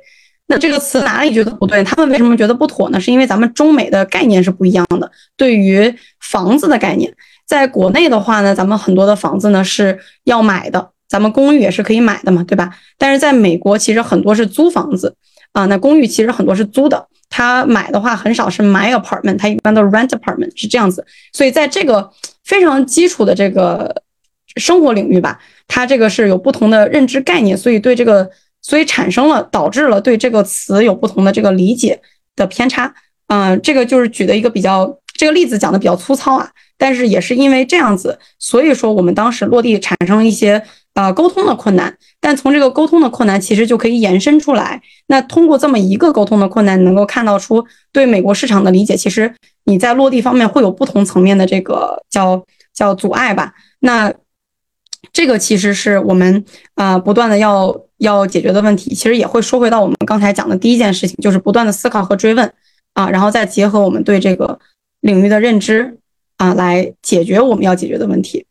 [0.48, 1.82] 那这个词哪里觉得不对？
[1.84, 3.00] 他们为什么觉得不妥呢？
[3.00, 5.10] 是因为咱们中美的概念是不一样的。
[5.38, 7.14] 对于房子的概念，
[7.52, 12.74] 在国内的话呢，咱们很多的房子呢是要买的，咱们公寓也是可以买的嘛，对吧？
[12.98, 15.14] 但是在美国，其实很多是租房子
[15.52, 15.66] 啊。
[15.66, 21.06] 那公寓其实很多是租的，他买的话很少是买 apartment，他一般都是 rent apartment 是这样子。
[21.34, 22.10] 所以在这个
[22.46, 24.02] 非常基础的这个
[24.56, 25.38] 生活领域吧，
[25.68, 28.30] 它这个是有不同的认知概念，所以对这个。
[28.64, 32.00] 所以产生了导致了对这个词有不同的这个理解
[32.36, 32.94] 的偏差，
[33.26, 40.60] 嗯，这个就是举的一个比较这个例子讲的比较粗糙啊，但是也是因为这样子，所以说我们当时落地产生了一些
[40.96, 49.32] 呃沟通的困难，但从这个沟通的困难其实就可以延伸出来，那通过这么一个沟通的困难，能够看到出对美国市场的理解，其实
[49.66, 54.12] 你在落地方面会有不同层面的这个叫叫阻碍吧，那。
[55.14, 62.54] 这个其实是我们啊不断的要要解决的问题，其实也会说回到我们刚才讲的第一件事情，就是不断的思考和追问。
[62.94, 64.58] 啊，然后再结合我们对这个
[65.02, 66.00] 领域的认知
[66.38, 68.46] 啊，来解决我们要解决的问题。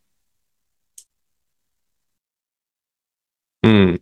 [3.63, 3.99] 嗯，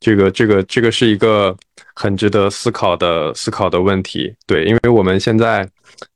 [0.00, 1.56] 这个这个这个是一个
[1.94, 5.68] 很值得思考的思考的问题，对，因为我们现在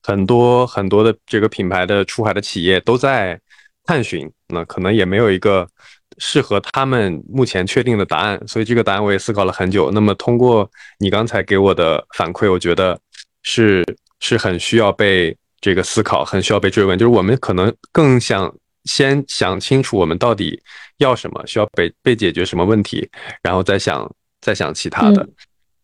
[0.03, 3.41] 很多很多的这个品牌的出海的企业都在。
[3.89, 5.67] 探寻，那可能也没有一个
[6.19, 9.91] 适合他们目前确定的答案，所以这个答案我也思考了很久。
[9.91, 13.01] 那么通过你刚才给我的反馈，我觉得
[13.43, 13.83] 是
[14.21, 16.99] 是很需要被这个思考，很需要被追问。
[16.99, 20.61] 就是我们可能更想先想清楚我们到底
[20.99, 23.09] 要什么，需要被被解决什么问题，
[23.42, 25.29] 然后再想再想其他的。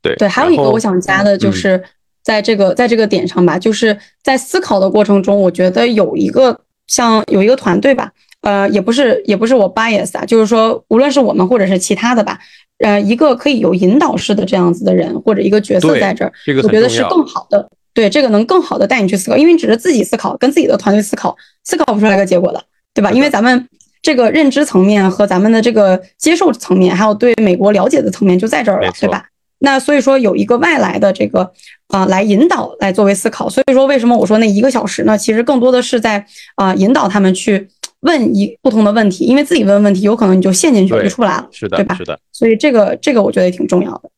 [0.01, 1.83] 对对，还有一个我想加的就是
[2.23, 12.39] 在这个在这个点上吧，就是在思考的过程中，我觉得有一个像有一个团队吧，呃，也不是也不是我 bias 啊，就是说无论是我们或者是其他的吧，
[12.79, 17.69] 呃，一个可以有引导式的这样子的人或者一个角色在这儿，这个我觉得是更好的。
[17.95, 23.11] 对，这个能更好的带你去思考，因为你只是自己思考，跟自己的团队思考，思考不出来个结果的，对吧？
[23.13, 23.69] 因为咱们
[24.03, 29.25] 这个认知层面和咱们的这个接受层面，还有对美国了解的层面就在这儿了，对吧？
[29.61, 31.51] 那所以说有一个外来的这个
[31.89, 35.17] 啊来引导来作为思考，所以说为什么我说那一个小时呢？
[35.17, 36.27] 其实更多的是在
[36.57, 37.67] 啊引导他们去
[38.01, 41.95] 问一不同的问题，因为自己问问题有可能你就陷进去就出不来了，是的，对吧？
[41.95, 42.19] 是的。
[42.33, 44.11] 所以这个这个我觉得也挺重要的。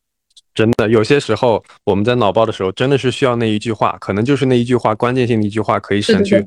[0.57, 6.43] 真的，有些时候我们在脑爆的时候，真的是需要那一句话，可能就是那一句话，关键性的一句话，可以省去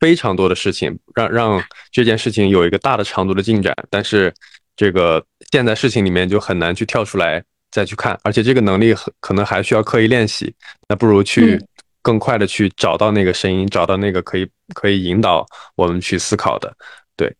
[0.00, 3.76] 非常多的事情，让让这件事情有一个大的长度的进展。
[3.90, 4.32] 但是
[4.76, 10.50] 这个现在事情里面就很难去跳出来再去看，而且这个能力很可能还需要刻意练习。
[10.88, 11.62] 那不如去
[12.00, 15.46] 更快的去找到那个声音，找到那个可以可以引导
[15.76, 16.74] 我们去思考的。
[17.14, 17.30] 对，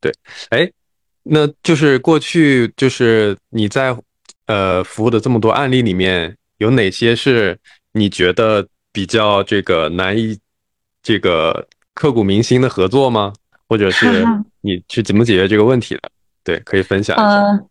[0.00, 0.12] 对，
[0.48, 0.68] 哎，
[1.22, 3.96] 那就是过去就是你在。
[4.46, 7.56] 呃，服务的这么多案例里面，有哪些是
[7.92, 10.38] 你觉得比较这个难以
[11.02, 13.32] 这个刻骨铭心的合作吗？
[13.68, 14.26] 或者是
[14.60, 16.00] 你是怎么解决这个问题的？
[16.42, 17.64] 对，可以分享一下。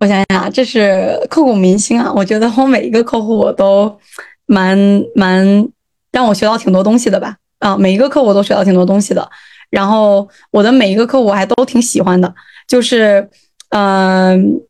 [0.00, 2.12] 我想想啊，这是刻骨铭心啊！
[2.12, 3.98] 我觉得我每一个客户我都
[4.46, 4.76] 蛮
[5.14, 5.68] 蛮
[6.10, 7.36] 让我学到挺多东西的吧。
[7.60, 9.30] 啊，每一个客户都学到挺多东西的。
[9.70, 12.34] 然后我的每一个客户我还都挺喜欢的，
[12.66, 13.30] 就是
[13.70, 14.60] 嗯。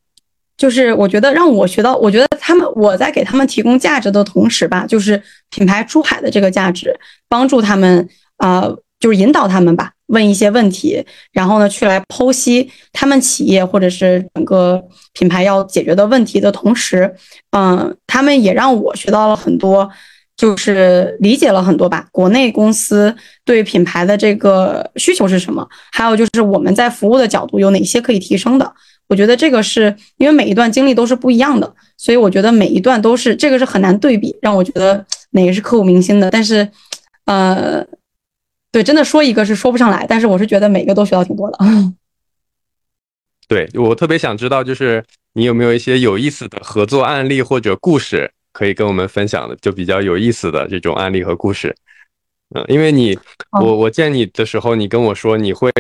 [0.59, 8.07] 就是我觉得让我学到，我觉得他们我在给他们提供价值的同时吧，就是品牌出海的这个价值，帮助他们
[8.39, 8.69] 啊，
[8.99, 17.15] 就是引导他们吧，问一些问题，然后呢去来剖析他们企业或者是整个品牌要解决的问题的同时，
[17.53, 19.89] 嗯，他们也让我学到了很多，
[20.37, 28.75] 就是理解了很多吧，国内公司对品牌的这个需求是什么，还有就是我们在服务的角度有哪些可以提升的。
[29.09, 36.31] 我觉得这个是因为每一段经历都是不一样的，所以我觉得每一段都是这个是很难对比，让我觉得哪个是刻骨铭心的。
[36.31, 36.69] 但是，
[37.25, 37.83] 呃，
[38.71, 41.59] 对，真的说一个是说不上来，但是我是觉得每个都学到挺多的。
[43.49, 51.75] 对我特别想知道，就是你有没有一些有意思的合作案例或者故事可以跟我们分享的，就比较有意思的这种案例和故事。
[52.55, 53.19] 嗯，因为你
[53.63, 55.73] 我我见你的时候，你跟我说你会。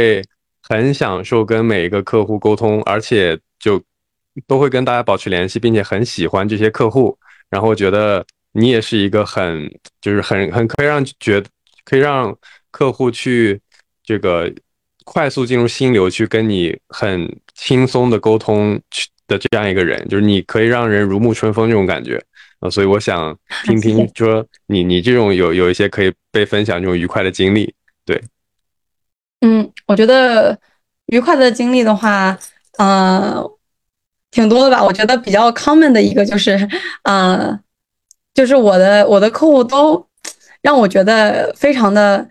[0.68, 3.82] 很享受跟每一个客户沟通，而且就
[4.46, 7.18] 都会跟大家保持联系，并且很喜欢这些客户。
[7.48, 11.42] 然后觉得你也是一个很就是很很可以让觉
[11.84, 12.36] 可以让
[12.70, 13.58] 客户去
[14.04, 14.52] 这个
[15.04, 22.22] 快速进入心流，去跟你很轻松的沟通去的这样一个人，就是你可以让人如沐春风这种感觉
[22.60, 22.68] 啊。
[22.68, 28.20] 所以我想 听听说你你这种有有一些可以被分享这种愉快的经历，对。
[29.40, 30.58] 嗯，我觉得
[31.06, 32.36] 愉快的经历的话，
[32.76, 33.40] 呃，
[34.32, 34.82] 挺多的吧。
[34.82, 36.68] 我觉得比较 common 的一个就是，
[37.04, 37.56] 呃，
[38.34, 40.04] 就是我的我的客户都
[40.60, 42.28] 让我觉得非常的，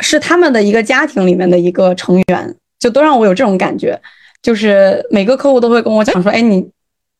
[0.00, 4.00] 是他们的一个家庭里面的一个成员，就都让我有这种感觉。
[4.40, 6.66] 就是每个客户都会跟我讲说，哎，你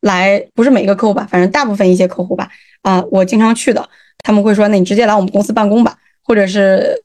[0.01, 2.49] 来不是每个客户吧，反正大部分一些客户吧，
[2.81, 3.87] 啊，我经常去的，
[4.23, 7.05] 他们会说，那你直接来我们公司办公吧，或者是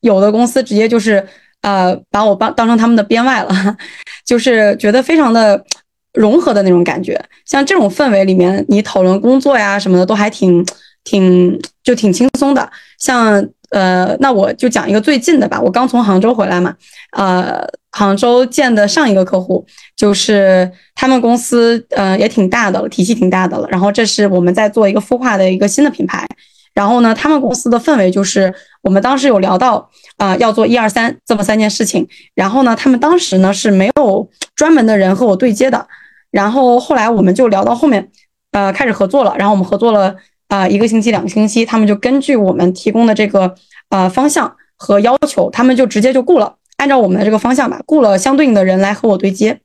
[0.00, 1.26] 有的公司直接就是。
[1.62, 3.76] 呃，把我当当成他们的编外了，
[4.26, 5.64] 就是觉得非常的
[6.12, 7.20] 融合的那种感觉。
[7.44, 10.64] 像这种氛围里面，你讨论工作呀什么的都还挺
[11.04, 12.70] 挺就挺轻松的。
[12.98, 15.60] 像呃，那我就讲一个最近的吧。
[15.60, 16.74] 我刚从杭州回来嘛，
[17.16, 19.64] 呃，杭州见的上一个客户
[19.96, 23.66] 就是他们公司，呃，也挺大的了，体系挺大的了。
[23.70, 26.26] 然后这是我们在做一个孵化的一个新的品牌。
[26.74, 32.06] 然后呢，他们公司的氛围就是我们当时有聊到啊，要做一二三这么三件事情。
[32.34, 35.86] 然后呢，他们当时呢是没有专门的人和我对接的。
[36.30, 38.10] 然后后来我们就聊到后面，
[38.52, 39.34] 呃，开始合作了。
[39.38, 40.14] 然后我们合作了
[40.48, 43.54] 啊一个星期、两个星期，他们就根据我们提供的这个
[43.90, 49.60] 呃方向和要求，他们就直接就雇了，按照我们的这个方向吧，雇了相对应的人来和我对接。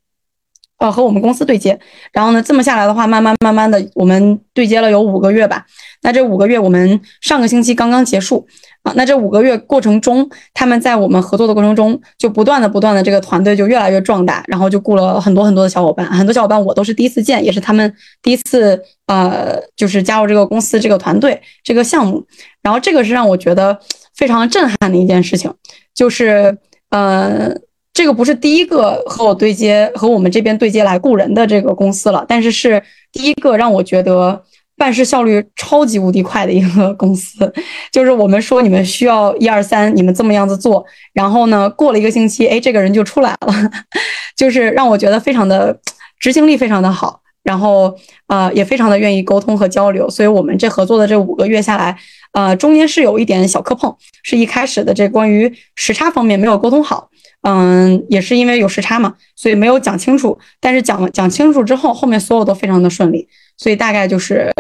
[0.80, 1.78] 呃，和我们公司对接，
[2.12, 5.66] 然后呢，这么下来的话，慢慢慢慢的，我们对接了有五个月吧。
[6.04, 8.46] 那这五个月，我们上个星期刚刚结束
[8.84, 8.94] 啊。
[8.96, 22.24] 那这五个月过程中，他们在我们合作的过程中，就不断的不断的，这个团队就越来越壮大，然后就雇了很多很多的小伙伴，很多小伙伴我都是第一次见，也是他们第一次呃，就是加入这个公司这个团队这个项目。
[22.62, 23.80] 然后这个是让我觉得
[24.16, 25.52] 非常震撼的一件事情，
[25.96, 26.56] 就是
[26.92, 27.52] 呃。
[27.98, 32.80] 这个不是第一个和我对接、和我们这边对接来雇人的这个公司了，但是是
[33.12, 34.40] 第一个让我觉得
[34.78, 37.52] 办事效率超级无敌快的一个公司。
[37.92, 43.72] 就是我们说你们需要一二三，你们这么样子做，然后呢，过了一个星期，哎，这个人就出来了，
[44.38, 45.76] 就是让我觉得非常的
[46.20, 47.92] 执行力非常的好，然后
[48.28, 50.08] 呃也非常的愿意沟通和交流。
[50.08, 51.98] 所以我们这合作的这五个月下来，
[52.34, 57.10] 呃，中间是有一点小磕碰，是一开始的这关于时差方面没有沟通好。
[57.50, 60.38] 嗯，也是因为有时差嘛，所以没有讲清楚。
[60.60, 64.52] 但是讲讲清楚之后，后面所有都非常的顺利，所以大概就是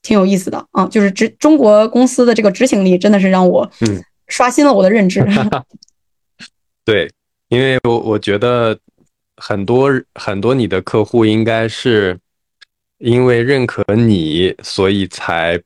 [0.00, 0.86] 挺有意思的啊。
[0.86, 5.26] 就是执中国公司的这个执行力，真的是让我嗯刷新了我的认知。
[6.86, 7.10] 对，
[7.48, 8.78] 因为我我觉得
[9.36, 12.16] 很多很多你的客户应该是
[12.98, 15.60] 因为认可你，所以才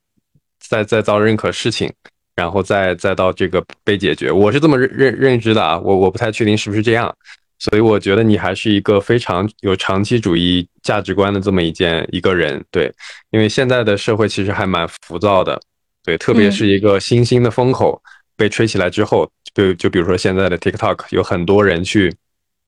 [0.59, 1.93] 在在造认可事情。
[2.41, 7.15] 然后再再到这个被解决，我是这么认认认知的啊，我我不太确定是不是这样，
[7.59, 12.91] 所以我觉得你还是一个非常有长期主义价值观的这么一件一个人，对，
[13.31, 15.61] 因为现在的社会其实还蛮浮躁的，
[16.03, 18.01] 对，特别是一个新兴的风口
[18.37, 22.11] 被吹起来之后，就就比如说现在的 TikTok，有很多人去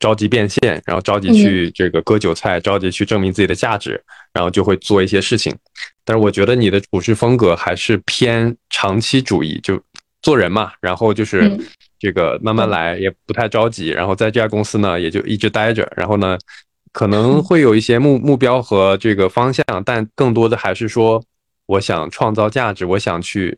[0.03, 5.57] 着急变现，然后着急去这个割韭菜，着急去证明自己的价值，然后就会做一些事情。
[6.05, 9.81] 但是我觉得你的处事风格还是偏长期主义，就
[10.21, 11.57] 做人嘛，然后就是
[12.01, 13.91] 这个慢慢来，也不太着急。
[13.91, 15.89] 然后在这家公司呢，也就一直待着。
[15.97, 16.37] 然后呢，
[16.93, 21.23] 可能会有一些目目标和这个方向，但更多的还是说，
[21.67, 23.57] 我想创造价值，我想去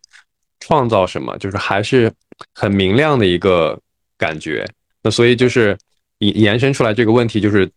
[0.61, 2.13] 创造什么，就是还是
[2.55, 3.81] 很明亮的一个
[4.19, 4.67] 感觉。
[5.03, 5.77] 那所以就是
[6.19, 7.71] 延延伸出来这个问题，就是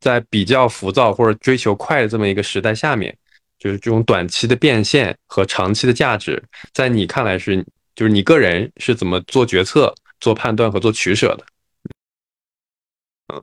[0.00, 3.16] 在比较浮躁或者追求快的这么一个时代下面。
[3.56, 6.42] 就是这种短期的变现和长期的价值，
[6.74, 11.44] 在你看来是，就是你个人是怎么做决策、做判断和做取舍的？
[13.32, 13.42] 嗯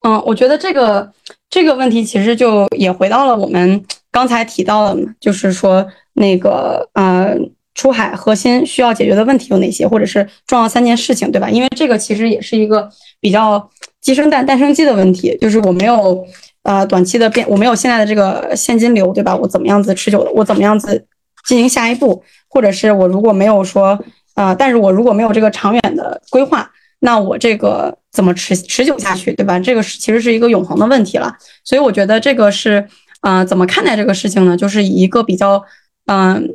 [0.00, 1.12] 嗯，我觉得这个
[1.48, 7.36] 这个问题其实就也回到了我们刚才提到的，就是说那个呃，
[7.74, 11.50] 出海核心需要解决的问题有哪些，或者是重要三件事情，对吧？
[11.50, 12.88] 因为这个其实也是一个
[13.20, 16.26] 比较鸡生蛋、蛋生鸡的问题，就是我没有。
[16.66, 19.36] 呃，短期的变，我没有现在的这个现金流，对吧？
[19.36, 20.30] 我怎么样子持久的？
[20.32, 21.04] 我怎么样子
[21.46, 22.24] 进行下一步？
[22.48, 24.02] 或者是我如果没有说，
[24.34, 26.66] 呃，但是我如果没有这个长远的规划，
[27.00, 29.58] 那我这个怎么持持久下去，对吧？
[29.58, 31.30] 这个是其实是一个永恒的问题了。
[31.64, 32.88] 所以我觉得这个是，
[33.20, 34.56] 呃，怎么看待这个事情呢？
[34.56, 35.62] 就是以一个比较，
[36.06, 36.48] 嗯，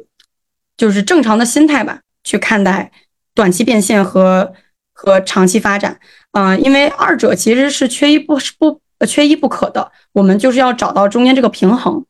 [0.79, 2.91] 就是正常的心态吧，去看待
[3.35, 4.51] 短期变现和
[4.93, 5.99] 和长期发展，
[6.31, 8.81] 嗯，因为二者其实是缺一不不。
[9.07, 12.03] 缺一不可的，我们就是要找到中间这个平衡。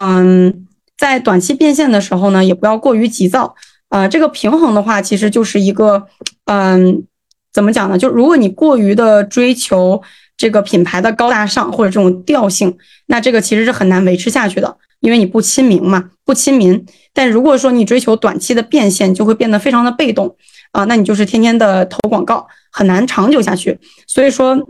[0.00, 0.64] 嗯，
[0.96, 3.52] 在短期变现的时候呢，也不要过于急躁。
[3.88, 6.06] 呃，这个平衡的话，其实就是一个，
[6.44, 7.02] 嗯，
[7.52, 7.98] 怎么讲呢？
[7.98, 10.00] 就如果你过于的追求
[10.36, 16.84] 这个品牌的高大上或者这种调性，那这个其实是很难维持下去的，因为你不亲民嘛，不亲民。
[17.12, 20.36] 但如果说你追求短期的变现，就会变得非常的被动
[20.72, 23.78] 啊，那你就是天天的投广告，很难长久下去。
[24.06, 24.68] 所以说。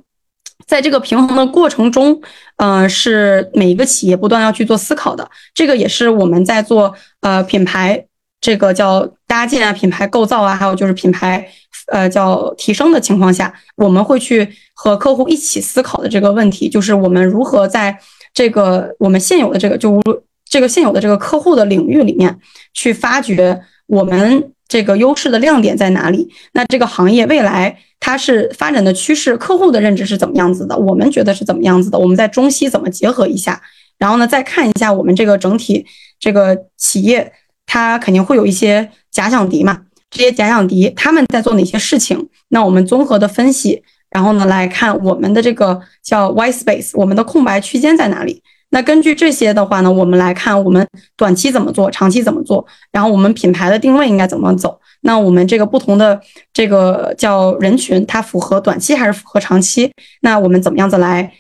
[0.67, 2.21] 在这个平衡的过程中，
[2.57, 5.31] 呃，是每一个企业不断要去做思考的。
[5.55, 8.05] 这个也是我们在做呃品牌
[8.41, 11.47] 这个叫搭建啊、品牌构造啊，还有就是品牌
[11.87, 17.99] 呃叫提升的情况下，我们会去和客户一起思考的这个问题，就是我们如何在
[18.35, 20.03] 这个我们现有的这个就
[20.45, 22.39] 这个现有的这个客户的领域里面
[22.75, 26.31] 去发掘我们这个优势的亮点在哪里？
[26.53, 27.79] 那这个行业未来。
[27.99, 30.77] 它是发展的趋势，客户的认知是怎么样子的？
[30.77, 31.99] 我们觉得是怎么样子的？
[31.99, 33.61] 我们在中西怎么结合一下？
[33.99, 35.85] 然后呢，再看一下我们这个整体
[36.21, 37.33] 这个企业，
[37.65, 39.81] 它肯定会有一些假想敌嘛？
[40.17, 42.27] 这些假想敌他们在做哪些事情？
[42.49, 48.43] 那我们综合的分析，然后呢来看我们的这个叫 white space，我们的空白区间在哪里？
[48.71, 54.81] 那根据这些的话呢，我们来看我们短期怎么做，长期怎么做，然后我们品牌的定位应该怎么走？
[55.03, 56.19] 那我们这个不同的
[56.55, 59.93] 这个叫人群，它符合短期还是符合长期？
[60.23, 61.31] 那我们怎么样子来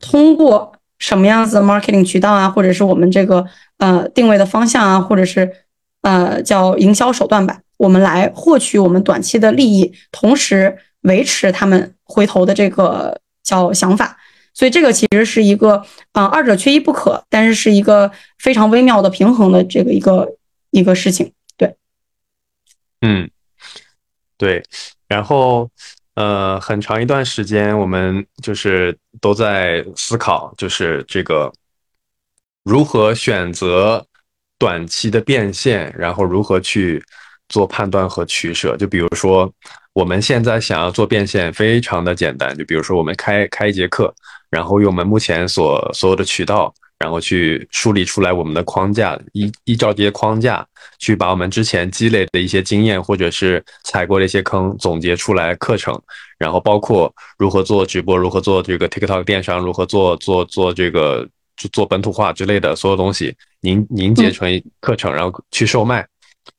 [0.00, 3.44] 通过什么样子的 marketing 渠道啊，或者是我们这个
[3.76, 5.52] 呃定位的方向啊，或者是
[6.02, 14.18] 呃叫营销手段吧，我们来获取我们短期的利益，同时维持他们回头的这个叫想法。
[14.52, 20.28] 所以这个其实是一个啊二者缺一不可，但是是一个非常微妙的平衡的这个一个
[20.70, 21.32] 一个事情。
[21.56, 21.74] 对
[23.00, 23.30] 嗯，
[24.36, 24.62] 对，
[25.08, 25.70] 然后
[26.16, 31.50] 呃，很长一段时间，我们就是都在思考，就是这个
[32.62, 34.04] 如何选择
[34.58, 37.02] 短期的变现，然后如何去
[37.50, 38.74] 做判断和取舍。
[38.78, 39.52] 就比如说，
[39.92, 44.10] 我们现在想要做变现，非常的简单，就比如说我们开开一节课，
[44.48, 46.72] 然后用我们目前所所有的渠道。
[47.02, 50.62] 然后去梳理出来我们的框架，依依照这些框架
[50.98, 55.98] 去把我们之前积累的一些经验，或者是踩过的一些坑总结出来课程，
[56.38, 61.26] 然后包括如何做直播，如何做这个 TikTok 电商，如何做做做这个
[61.72, 66.06] 做本土化之类的所有东西凝凝结成课程，然后去售卖。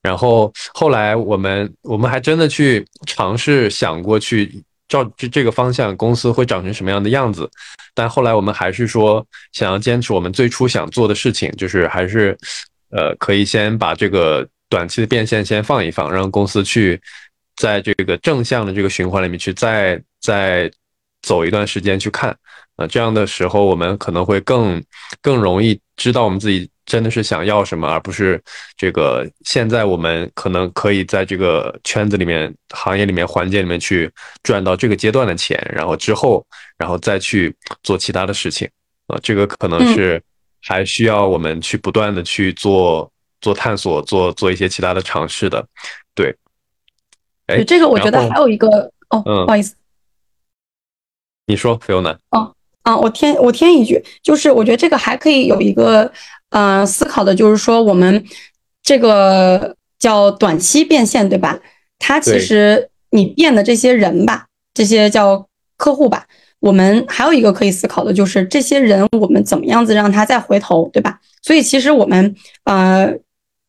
[0.02, 4.64] 然后后来我们我们还真的去尝试想过去。
[4.92, 7.50] 照这这个方向，公司会长成什么样的样子？
[7.94, 12.38] 但后来我们还是说，想要坚持我们最初想做的事情，就是还是，
[12.90, 17.02] 呃，可以先把这个短期的变现先放一放，让公司去
[17.56, 20.70] 在这个正向的这个循环里面去再再
[21.22, 22.38] 走一段时间去看。
[22.76, 24.84] 啊，这样的时候，我们可能会更
[25.22, 26.70] 更容易知道我们自己。
[26.86, 28.42] 真的是想要什么，而不是
[28.76, 29.26] 这个。
[29.46, 34.12] 现在我们可能可以在这个圈子里面、行业里面、环节里面去
[34.44, 36.46] 赚到这个阶段的钱，然后之后，
[36.78, 38.68] 然后再去做其他的事情
[39.08, 39.18] 啊。
[39.22, 40.22] 这个可能是
[40.62, 43.10] 还需要我们去不断的去做
[43.42, 45.66] 做探索、做做一些其他的尝试的。
[46.16, 46.36] 对，
[47.46, 48.68] 哎，这个我觉得还有一个
[49.10, 49.76] 哦，不好意思，
[51.46, 52.18] 你说，菲欧娜。
[52.32, 56.12] 哦，啊，我添我添一句，就是我觉得这个还可以有一个。
[56.52, 58.24] 呃，思考的就是说，我们
[58.84, 61.60] 这个叫短期变现，对吧？
[61.98, 65.48] 它其实你变的这些人吧，这些叫
[65.78, 66.26] 客户吧，
[66.60, 71.20] 我们还有一个可以思考的就是，这些人我们怎么样子让他再回头，对吧？
[71.42, 72.36] 所以其实我们
[72.66, 73.14] 呃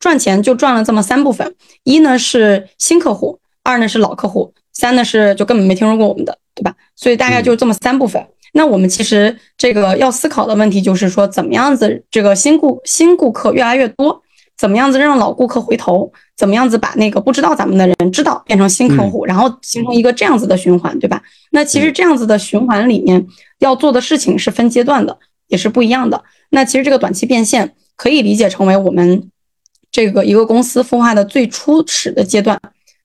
[0.01, 1.55] 赚钱就赚了这么三部分：
[1.85, 6.75] 一呢是新客户，二呢是老客户，三呢是就根本没听说过我们的，对吧？
[6.97, 8.27] 所以大概就这么三部分。
[8.53, 14.23] 那我们其实这个要思考的问题就是说，怎么样子这个新顾新顾客越来越多，
[14.59, 21.23] 怎么样子让老顾客回头，怎么样子把那个不知道咱们的人知道，变成新客户，然后形成一个这样子的循环，对吧？
[21.51, 23.27] 那其实这样子的循环里面
[23.59, 26.23] 要做的事情是分阶段的，也是不一样的。
[26.51, 29.31] 那其实这个短期变现可以理解成为我们
[29.91, 32.61] 这个一个公司孵化的最初始的阶段，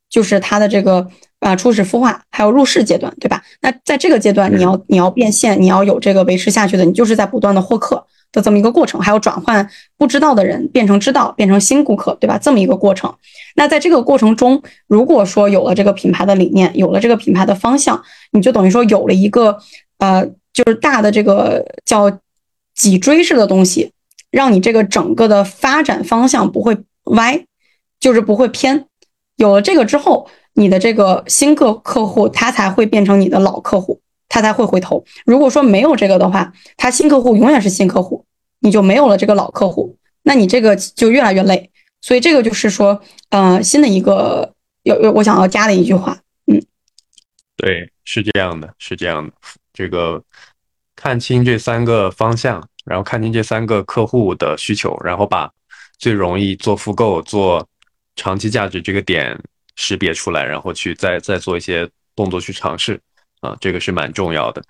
[0.10, 1.08] 就是它的这个。
[1.48, 3.42] 啊，初始孵化还有入市阶段，对吧？
[3.62, 9.66] 那在这个阶段，你要你要变现，你要有这个维持下去的，你就是在不断的获客的这么一个过程，还有转换
[9.98, 12.38] 不知道的人变成知道，变成新顾客，对吧？
[12.38, 13.16] 这么一个过程。
[13.56, 19.58] 那在这个过程中，如果说有了这个品牌的理念，有了这个品牌的方向，你就等于说有了一个
[20.00, 22.12] 呃，就是大的这个叫
[22.76, 23.92] 脊椎式的东西，
[24.32, 27.46] 让你这个整个的发展方向不会歪，
[28.02, 28.86] 就是不会偏。
[29.38, 30.28] 有了这个之后。
[30.60, 35.06] 你的这个新客客户，他才会变成你的老客户，他才会回头。
[35.24, 38.26] 如果说没有这个的话，他新客户永远是新客户，
[38.62, 41.70] 你就没有了这个老客户，那你这个就越来越累。
[42.02, 43.00] 所以这个就是说，
[43.30, 44.52] 呃，新的一个
[44.82, 46.60] 有有我想要加的一句话，嗯，
[47.56, 49.32] 对，是这样的，是这样的。
[49.74, 50.20] 这个
[50.96, 55.52] 看清这三个方向，然后看清这三个客户的需求，然后把
[56.00, 57.64] 最容易做复购、做
[58.16, 59.40] 长期价值这个点。
[59.78, 63.00] 识别出来，然后去再再做一些动作去尝试，
[63.42, 64.62] 啊，这个是蛮重要的，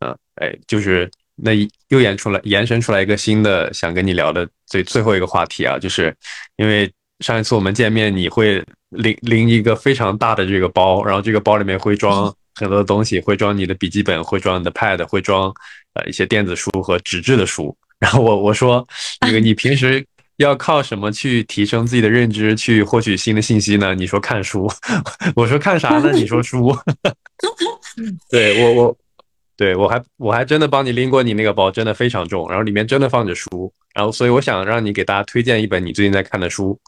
[0.00, 1.52] 啊，哎，就是那
[1.88, 6.14] 又延出来延伸出来一个新的想跟你聊的最最后一个话题啊，就是
[6.56, 15.52] 因为上一次我们见面，你会拎拎一个非常大的这个包，然后这个包里面会装 很多东西，会装你的笔记本，会装你的 Pad，会装
[15.94, 18.86] 呃一些电子书和纸质的书， 然后我我说
[19.20, 20.04] 那个你平时。
[20.38, 23.94] 要靠什么去提升自己的认知，去获取新的信息呢？
[23.94, 24.68] 你说看书，
[25.36, 26.10] 我说看啥呢？
[26.12, 26.76] 你说书。
[28.30, 28.96] 对我我，
[29.56, 36.78] 对我还我还真的帮你拎过你那个包，真的非常重，然后里面真的放着书，然后所以我想让你给大家推荐一本你最近在看的书，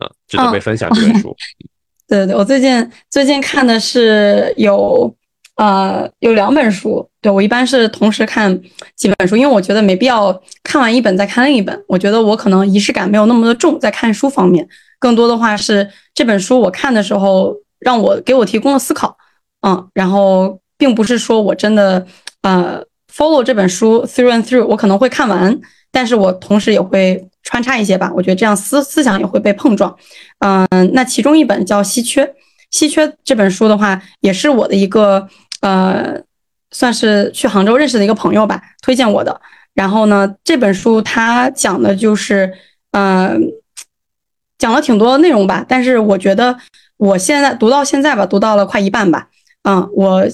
[0.00, 1.36] 嗯，值得被分享这本书。
[2.08, 5.14] 对对对，我最近最近看的是有。
[5.56, 8.58] 呃，有两本书，对我一般是同时看
[8.96, 11.78] 几本书，因为我觉得没必要看完一本再看另一本。
[11.86, 14.66] 我觉得我可能仪式感没有那么的重，在看书方面，
[14.98, 19.14] 更多的话是这本书我看的时候让我给我提供了思考，
[19.60, 22.04] 嗯，然后并不是说我真的
[22.40, 22.82] 呃
[23.14, 25.60] follow 这本书 through and through，我可能会看完，
[25.92, 29.94] 但是我同时也会穿插一些吧，我觉得这样思思想也会被碰撞，
[30.38, 32.24] 嗯，那其中一本叫《稀缺》。
[32.72, 35.28] 稀缺这本书的话，也是我的一个
[35.60, 36.20] 呃，
[36.70, 39.40] 算是去杭州认识的一个朋友吧，推荐我的。
[39.74, 42.52] 然后呢，这本书它讲的就是，
[42.92, 43.40] 嗯，
[44.58, 45.64] 讲了挺多内容吧。
[45.68, 46.58] 但是我觉得
[46.96, 49.28] 我现在读到现在吧，读到了快一半吧。
[49.64, 50.26] 嗯，我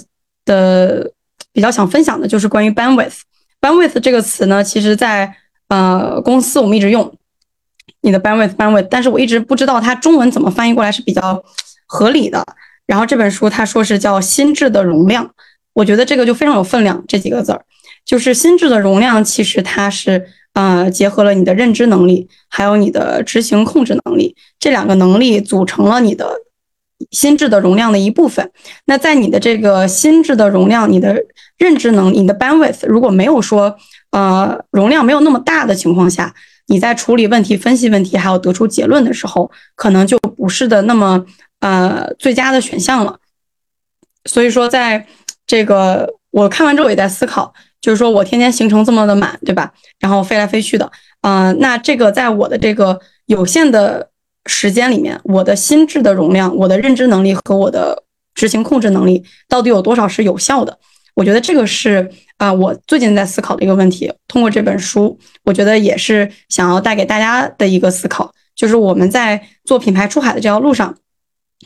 [0.45, 1.13] 的
[1.53, 3.21] 比较想分享的就是关于 bandwidth。
[3.61, 5.35] bandwidth 这个词呢，其实在
[5.69, 7.13] 呃公司我们一直用
[8.01, 11.45] 你的 bandwidth bandwidth，但是我一直不知道它中文怎么翻译过来是比较。
[11.89, 12.45] 合理的，
[12.87, 15.31] 然后这本书他说是叫心智的容量，
[15.73, 17.03] 我觉得这个就非常有分量。
[17.09, 17.65] 这几个字儿，
[18.05, 26.31] 就是心智的容量，其实它是呃结合了你的认知能力，还有你的执行控制能力这两个能力组成了你的
[27.11, 28.51] 心智的容量的一部分。
[28.85, 31.17] 那在你的这个心智的容量，你的
[31.57, 33.77] 认知能力，你的 bandwidth 如果没有说
[34.11, 36.35] 呃容量没有那么大的情况下，
[36.67, 41.25] 你在处理问题、分析问题，还有得出结论的时候，可能就不是的那么。
[41.61, 43.19] 呃，最佳的选项了。
[44.25, 45.07] 所以说，在
[45.47, 49.73] 这个我看完之后也在思考，就是说我天天行程这么的满，对吧？
[49.99, 50.91] 然后飞来飞去的，
[51.23, 54.11] 嗯，那这个在我的这个有限的
[54.47, 58.05] 时间里面，我的心智的容量、我的认知能力和我的
[58.35, 60.79] 执行控制能力到底有多少是有效的？
[61.15, 64.13] 我觉得这个是啊，我最近在思考的一个问题。
[64.29, 70.95] 通过这本书，我觉得也是想要带给大家的一个思考，就是我们在做品牌出海的这条路上。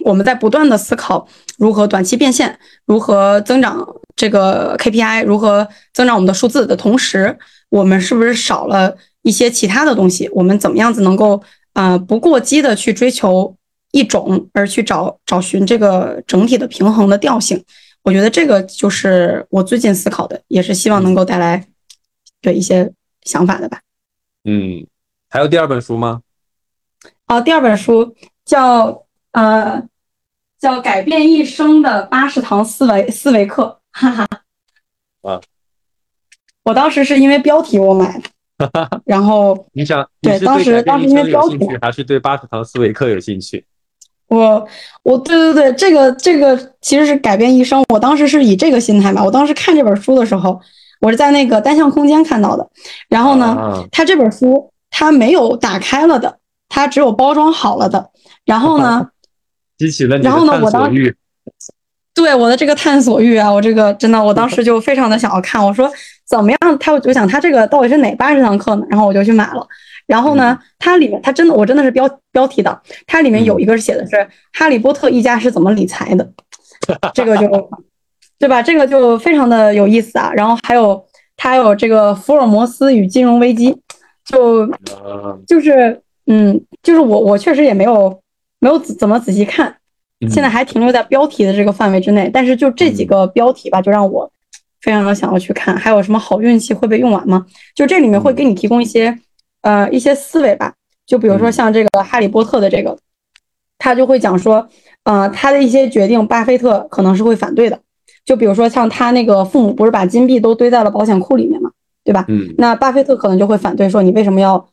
[0.00, 1.28] 我们在不断的思考
[1.58, 3.86] 如何短期变现，如何增长
[4.16, 7.38] 这个 KPI，如何增长我们的数字的同时，
[7.68, 10.28] 我们是不是少了一些其他的东西？
[10.32, 11.42] 我们怎么样子能够
[11.74, 13.54] 呃不过激的去追求
[13.90, 17.62] 一种，而去找找寻这个整体的平衡的调性？
[18.02, 21.66] 我觉得这个就是我最近思考的，也是希望能够带来
[22.40, 22.90] 的一些
[23.24, 23.80] 想法的吧。
[24.44, 24.86] 嗯，
[25.28, 26.22] 还有第二本书吗？
[27.26, 28.16] 啊，第二本书
[28.46, 29.01] 叫。
[29.32, 29.82] 呃，
[30.58, 34.28] 叫改变一生的八十堂思维思维课，哈哈。
[35.22, 35.40] 啊，
[36.64, 38.20] 我当时是因为标题我买
[38.58, 43.64] 的，然后你想对当时当时因为标题还是对八十堂思维课有兴趣？
[44.28, 44.68] 我
[45.02, 47.84] 我对对对，这个这个其实是改变一生。
[47.88, 49.22] 我当时是以这个心态嘛。
[49.22, 50.60] 我当时看这本书的时候，
[51.00, 52.68] 我是在那个单向空间看到的。
[53.08, 58.10] 然后呢，它这本书它没有打开了的，它只有包装好了的。
[58.44, 59.08] 然后呢？
[59.82, 61.12] 激起了你的探索欲，
[62.14, 65.64] 对我的这个探索欲啊，我这个真的，我当时就非常的想要看。
[65.64, 65.90] 我说
[66.24, 66.78] 怎么样？
[66.78, 68.86] 他我想他这个到底是哪八十堂课呢？
[68.88, 69.66] 然后我就去买了。
[70.06, 72.80] 然后呢，它里面它真的，我真的是标标题党。
[73.08, 74.14] 它里面有一个是写的是
[74.52, 76.24] 《哈利波特一家是怎么理财的
[77.12, 77.48] 》，这个就
[78.38, 78.62] 对吧？
[78.62, 80.30] 这个就非常的有意思啊。
[80.32, 81.04] 然后还有
[81.36, 83.76] 它还有这个福尔摩斯与金融危机，
[84.26, 84.68] 就
[85.46, 88.21] 就是嗯，就是我我确实也没有。
[88.62, 89.76] 没有怎怎么仔细看，
[90.30, 92.30] 现在还停留在标题的这个范围之内。
[92.32, 94.30] 但是就这几个标题吧，就让我
[94.80, 95.76] 非常的想要去看。
[95.76, 97.44] 还有什么好运气会被用完吗？
[97.74, 99.18] 就这里面会给你提供一些
[99.62, 100.72] 呃一些思维吧。
[101.04, 102.96] 就比如说像这个哈利波特的这个，
[103.78, 104.68] 他就会讲说，
[105.02, 107.80] 呃，他的一些决定，巴菲特可能是会反对的。
[108.24, 111.72] 就比如说像他那个父母不是把金币都堆在了保险库里面嘛，
[112.04, 112.24] 对吧？
[112.28, 112.54] 嗯。
[112.58, 114.68] 那巴菲特可能就会反对说，你为什么要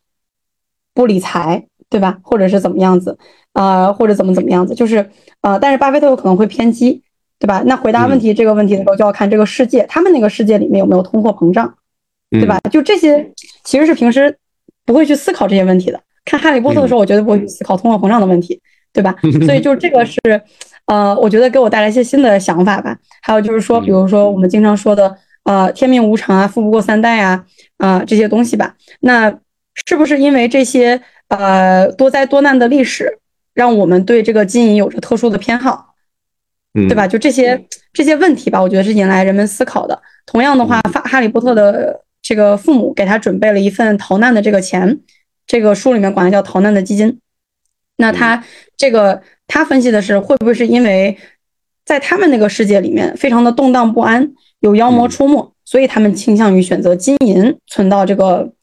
[0.94, 2.20] 不理财，对吧？
[2.22, 3.18] 或者是怎么样子？
[3.54, 5.10] 啊，或者怎么怎么样子，就是
[5.42, 7.02] 呃，但是巴菲特有可能会偏激，
[7.40, 7.64] 对吧？
[7.66, 11.74] 那回答问题这个问题的时候，就要看这个世界，他们那个世界里面有没有通货膨胀，
[12.30, 12.60] 对吧？
[12.72, 13.32] 就这些
[13.64, 14.38] 其实是平时
[14.86, 16.00] 不会去思考这些问题的。
[16.26, 18.62] 看哈利波特的时候，我绝对不会去思考通货膨胀的问题，
[18.94, 19.16] 对吧？
[19.46, 20.20] 所以就这个是
[20.86, 22.96] 呃，我觉得给我带来一些新的想法吧。
[23.24, 25.16] 还有就是说，比如说我们经常说的
[25.46, 27.44] 呃，天命无常啊，富不过三代啊，
[27.78, 28.76] 啊这些东西吧。
[29.00, 29.36] 那
[29.88, 33.18] 是不是因为这些呃多灾多难的历史？
[33.54, 35.94] 让我们对这个金银有着特殊的偏好，
[36.76, 37.06] 嗯，对吧？
[37.06, 40.02] 就这些这些问题吧，我觉得是引来人们思考的。
[40.26, 45.02] 同样的话，哈哈利波特的这个父母给他准备了一份逃难的这个钱，
[45.46, 47.20] 这个书里面管它叫逃难的基金。
[47.98, 48.42] 那他
[48.78, 51.18] 这个他分析的是，会不会是因为
[51.84, 58.54] 在他们那个世界里面非常的动荡不安，有妖魔出没，所以他们倾向于选择金银存到这个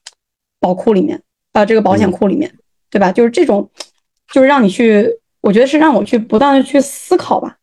[0.58, 1.20] 宝库里面
[1.60, 2.52] 啊，这个保险库里面，
[2.90, 3.12] 对吧？
[3.12, 3.70] 就是这种。
[4.32, 5.08] 就是让你去，
[5.40, 7.58] 我觉得是让我去不断的去思考吧，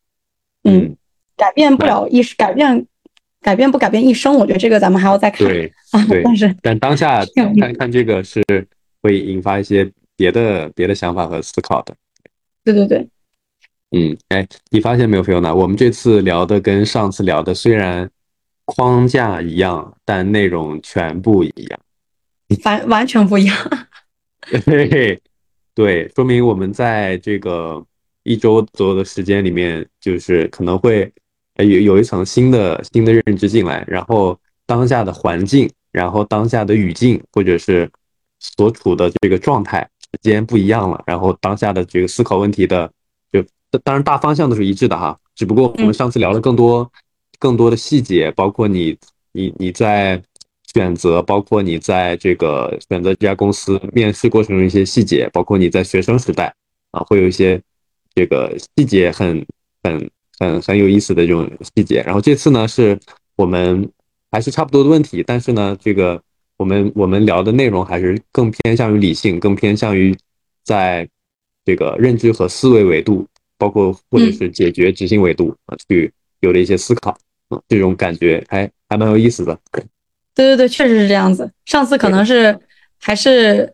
[0.64, 0.96] 嗯，
[1.36, 2.88] 改变不了一时，改变，
[3.41, 5.46] 改变不改变一生，我觉得这个咱们还要再看。
[5.46, 5.74] 对，
[6.08, 8.41] 对，但是但当下看看这个是
[9.02, 11.94] 会引发一些别的别的想法和思考的。
[12.64, 13.06] 对对对，
[13.91, 18.10] 嗯，哎，你发现没有，菲欧娜，我们这次聊的跟上次聊的虽然
[18.64, 21.80] 框架一样，但内容全不一样，
[22.64, 23.83] 完完全不一样。
[25.76, 27.84] 对，说明我们在这个
[28.24, 31.12] 一周左右的时间里面，就是可能会
[31.58, 37.89] 有有一层新的新的认知进来，然后当下的环境，然后当下的语境，或者是
[38.39, 42.91] 所处的这个状态之间不一样了，然后当下的这个思考问题的，
[43.32, 43.44] 就
[43.84, 46.91] 当然大方向都是一致的哈，只不过我们上次聊了更多
[47.39, 48.96] 更多的细节，包括你
[49.32, 50.22] 你你在。
[50.74, 56.53] 选择包括你在这个选择这家公司面试过程中一些细节，包括你在学生时代
[56.91, 57.61] 啊，会有一些
[58.15, 59.45] 这个细节很
[59.84, 60.09] 很
[60.39, 62.01] 很很有意思的这种细节。
[62.01, 62.99] 然后这次呢，是
[63.36, 63.88] 我们
[64.32, 66.21] 还是差不多的问题，但是呢，这个
[66.57, 70.15] 我们我们聊的内容还是更偏向于理性，更偏向于
[70.63, 71.07] 在
[71.63, 73.28] 这个认知和思维维度，
[73.59, 77.15] 包括或者是解决执行维度啊，去有了一些思考。
[77.49, 79.59] 嗯，这种感觉还还蛮有意思的。
[80.36, 81.52] 对对对，确实是这样子。
[81.66, 82.60] 上次可能是
[83.00, 83.74] 还是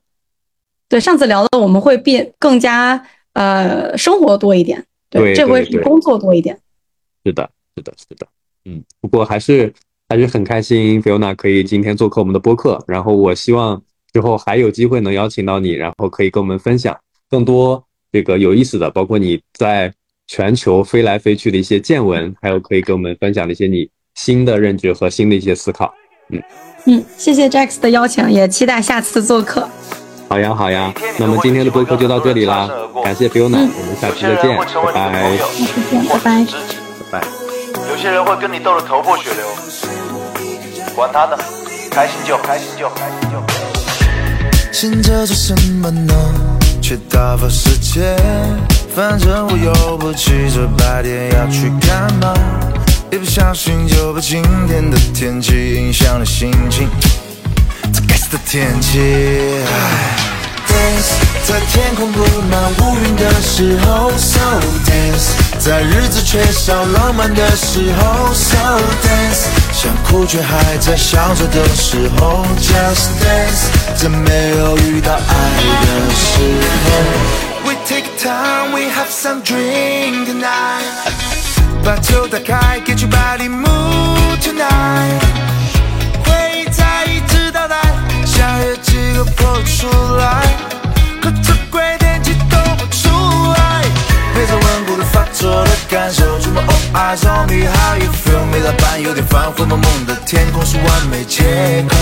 [0.88, 4.84] 对上次聊的，我们会变更加呃生活多一点。
[5.10, 6.60] 对，这回是工作多一点。
[7.26, 8.28] 是的，是的，是的。
[8.66, 9.74] 嗯，不过还是
[10.08, 12.84] 还是很开心，Fiona 可以今天做客我们的播客。
[12.88, 13.82] 然后我希望
[14.14, 16.98] 之后还有机会能邀请到你，然后可以跟我们分享
[17.30, 19.94] 更多这个有意思的，包括你在
[20.28, 25.94] 全球飞来飞去的一些见闻，还有可以跟我们分享的一些你新的认知和新的一些思考。
[26.32, 26.44] 嗯
[26.86, 29.68] 嗯，谢谢 Jacks 的邀请，也期待下次做客。
[30.28, 32.70] 好呀好呀，那么今天的播客就到这里啦，
[33.04, 34.56] 感谢 Fiona，我们下期再见，
[34.94, 35.38] 拜拜。
[35.38, 36.46] 下次见，拜拜。
[37.12, 37.28] 拜拜。
[37.90, 39.46] 有些人会跟你斗得头破血流，
[40.96, 41.38] 管他呢，
[41.90, 43.44] 开心就开心就开心就。
[44.72, 46.14] 醒着做什么呢？
[46.82, 48.16] 却打发时间，
[48.96, 52.34] 反正我又不急着白天要去干嘛。
[53.12, 56.88] 一不小心就被今天的天气影响了心情，
[57.92, 59.00] 这该死的天气。
[60.68, 61.10] Dance，
[61.44, 68.58] 在天空布满乌云的时候，So dance，在日子缺少浪漫的时候，So
[69.02, 75.20] dance，想哭却还在笑着的时候，Just dance，在没有遇到爱
[75.82, 76.40] 的时
[76.86, 77.66] 候。
[77.66, 81.49] We take time，we have some drink tonight。
[81.84, 85.20] 把酒打开，Get your body move tonight。
[86.26, 87.76] 回忆在一直倒带，
[88.26, 90.46] 想约几个朋友出来，
[91.22, 93.10] 可这鬼天气都不出
[93.54, 93.84] 来。
[94.34, 98.46] 陪着稳固的发作的感受，触摸 All eyes on me，How you feel？
[98.52, 101.96] 每到半夜有点烦灰蒙蒙的天空是完美借口。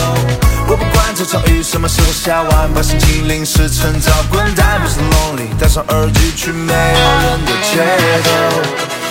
[0.69, 7.85] 我不管这场雨什么时候下完，把心情淋湿成澡，滚蛋不是 lonely，戴上耳机去没有人的街
[8.23, 9.06] 头。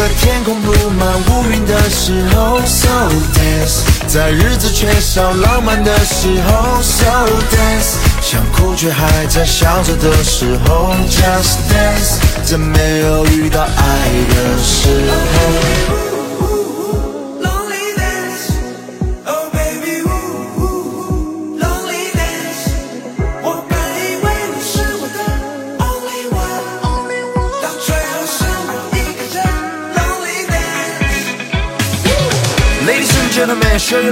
[0.00, 2.88] 在天空布满乌云的时候，So
[3.34, 7.04] dance；在日子缺少浪漫的时候，So
[7.50, 15.59] dance；想哭却还在笑着的时候，Just dance；在没有遇到爱的时候。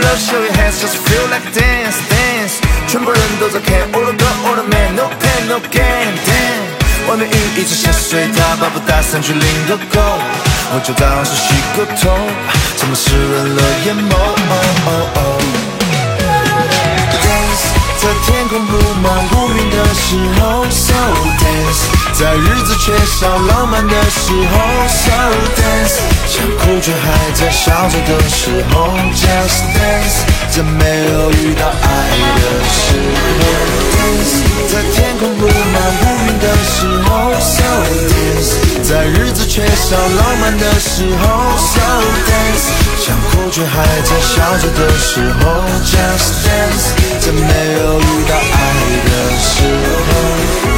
[0.00, 2.60] Love, show your hands, just feel like dance, dance.
[2.86, 7.10] 全部人都在看，all the girl, all the man, no pain, no gain, damn.
[7.10, 10.00] 外面雨一直下，所以他把不打伞去淋个够。
[10.70, 12.10] 我就当是洗个头，
[12.76, 15.42] 怎么湿润了眼眸？Oh oh oh.
[17.24, 17.64] Dance，
[18.00, 18.72] 在天空布
[19.02, 20.06] 满乌云的时
[20.40, 20.94] 候，So
[21.40, 21.97] dance。
[22.18, 25.12] 在日子缺少浪漫的时候，So
[25.54, 31.86] dance；想哭却还在笑着的时候，Just dance；在没有遇到爱
[32.34, 32.42] 的
[32.74, 33.30] 时候
[33.94, 34.34] ，Dance；
[34.66, 37.08] 在天空布满乌云的时候
[37.38, 37.62] ，So
[38.10, 41.80] dance；在日子缺少浪漫的时候，So
[42.26, 42.66] dance；
[42.98, 46.82] 想哭却还在笑着的时候，Just dance；
[47.20, 48.58] 在没有遇到爱
[49.06, 49.62] 的时
[50.72, 50.77] 候。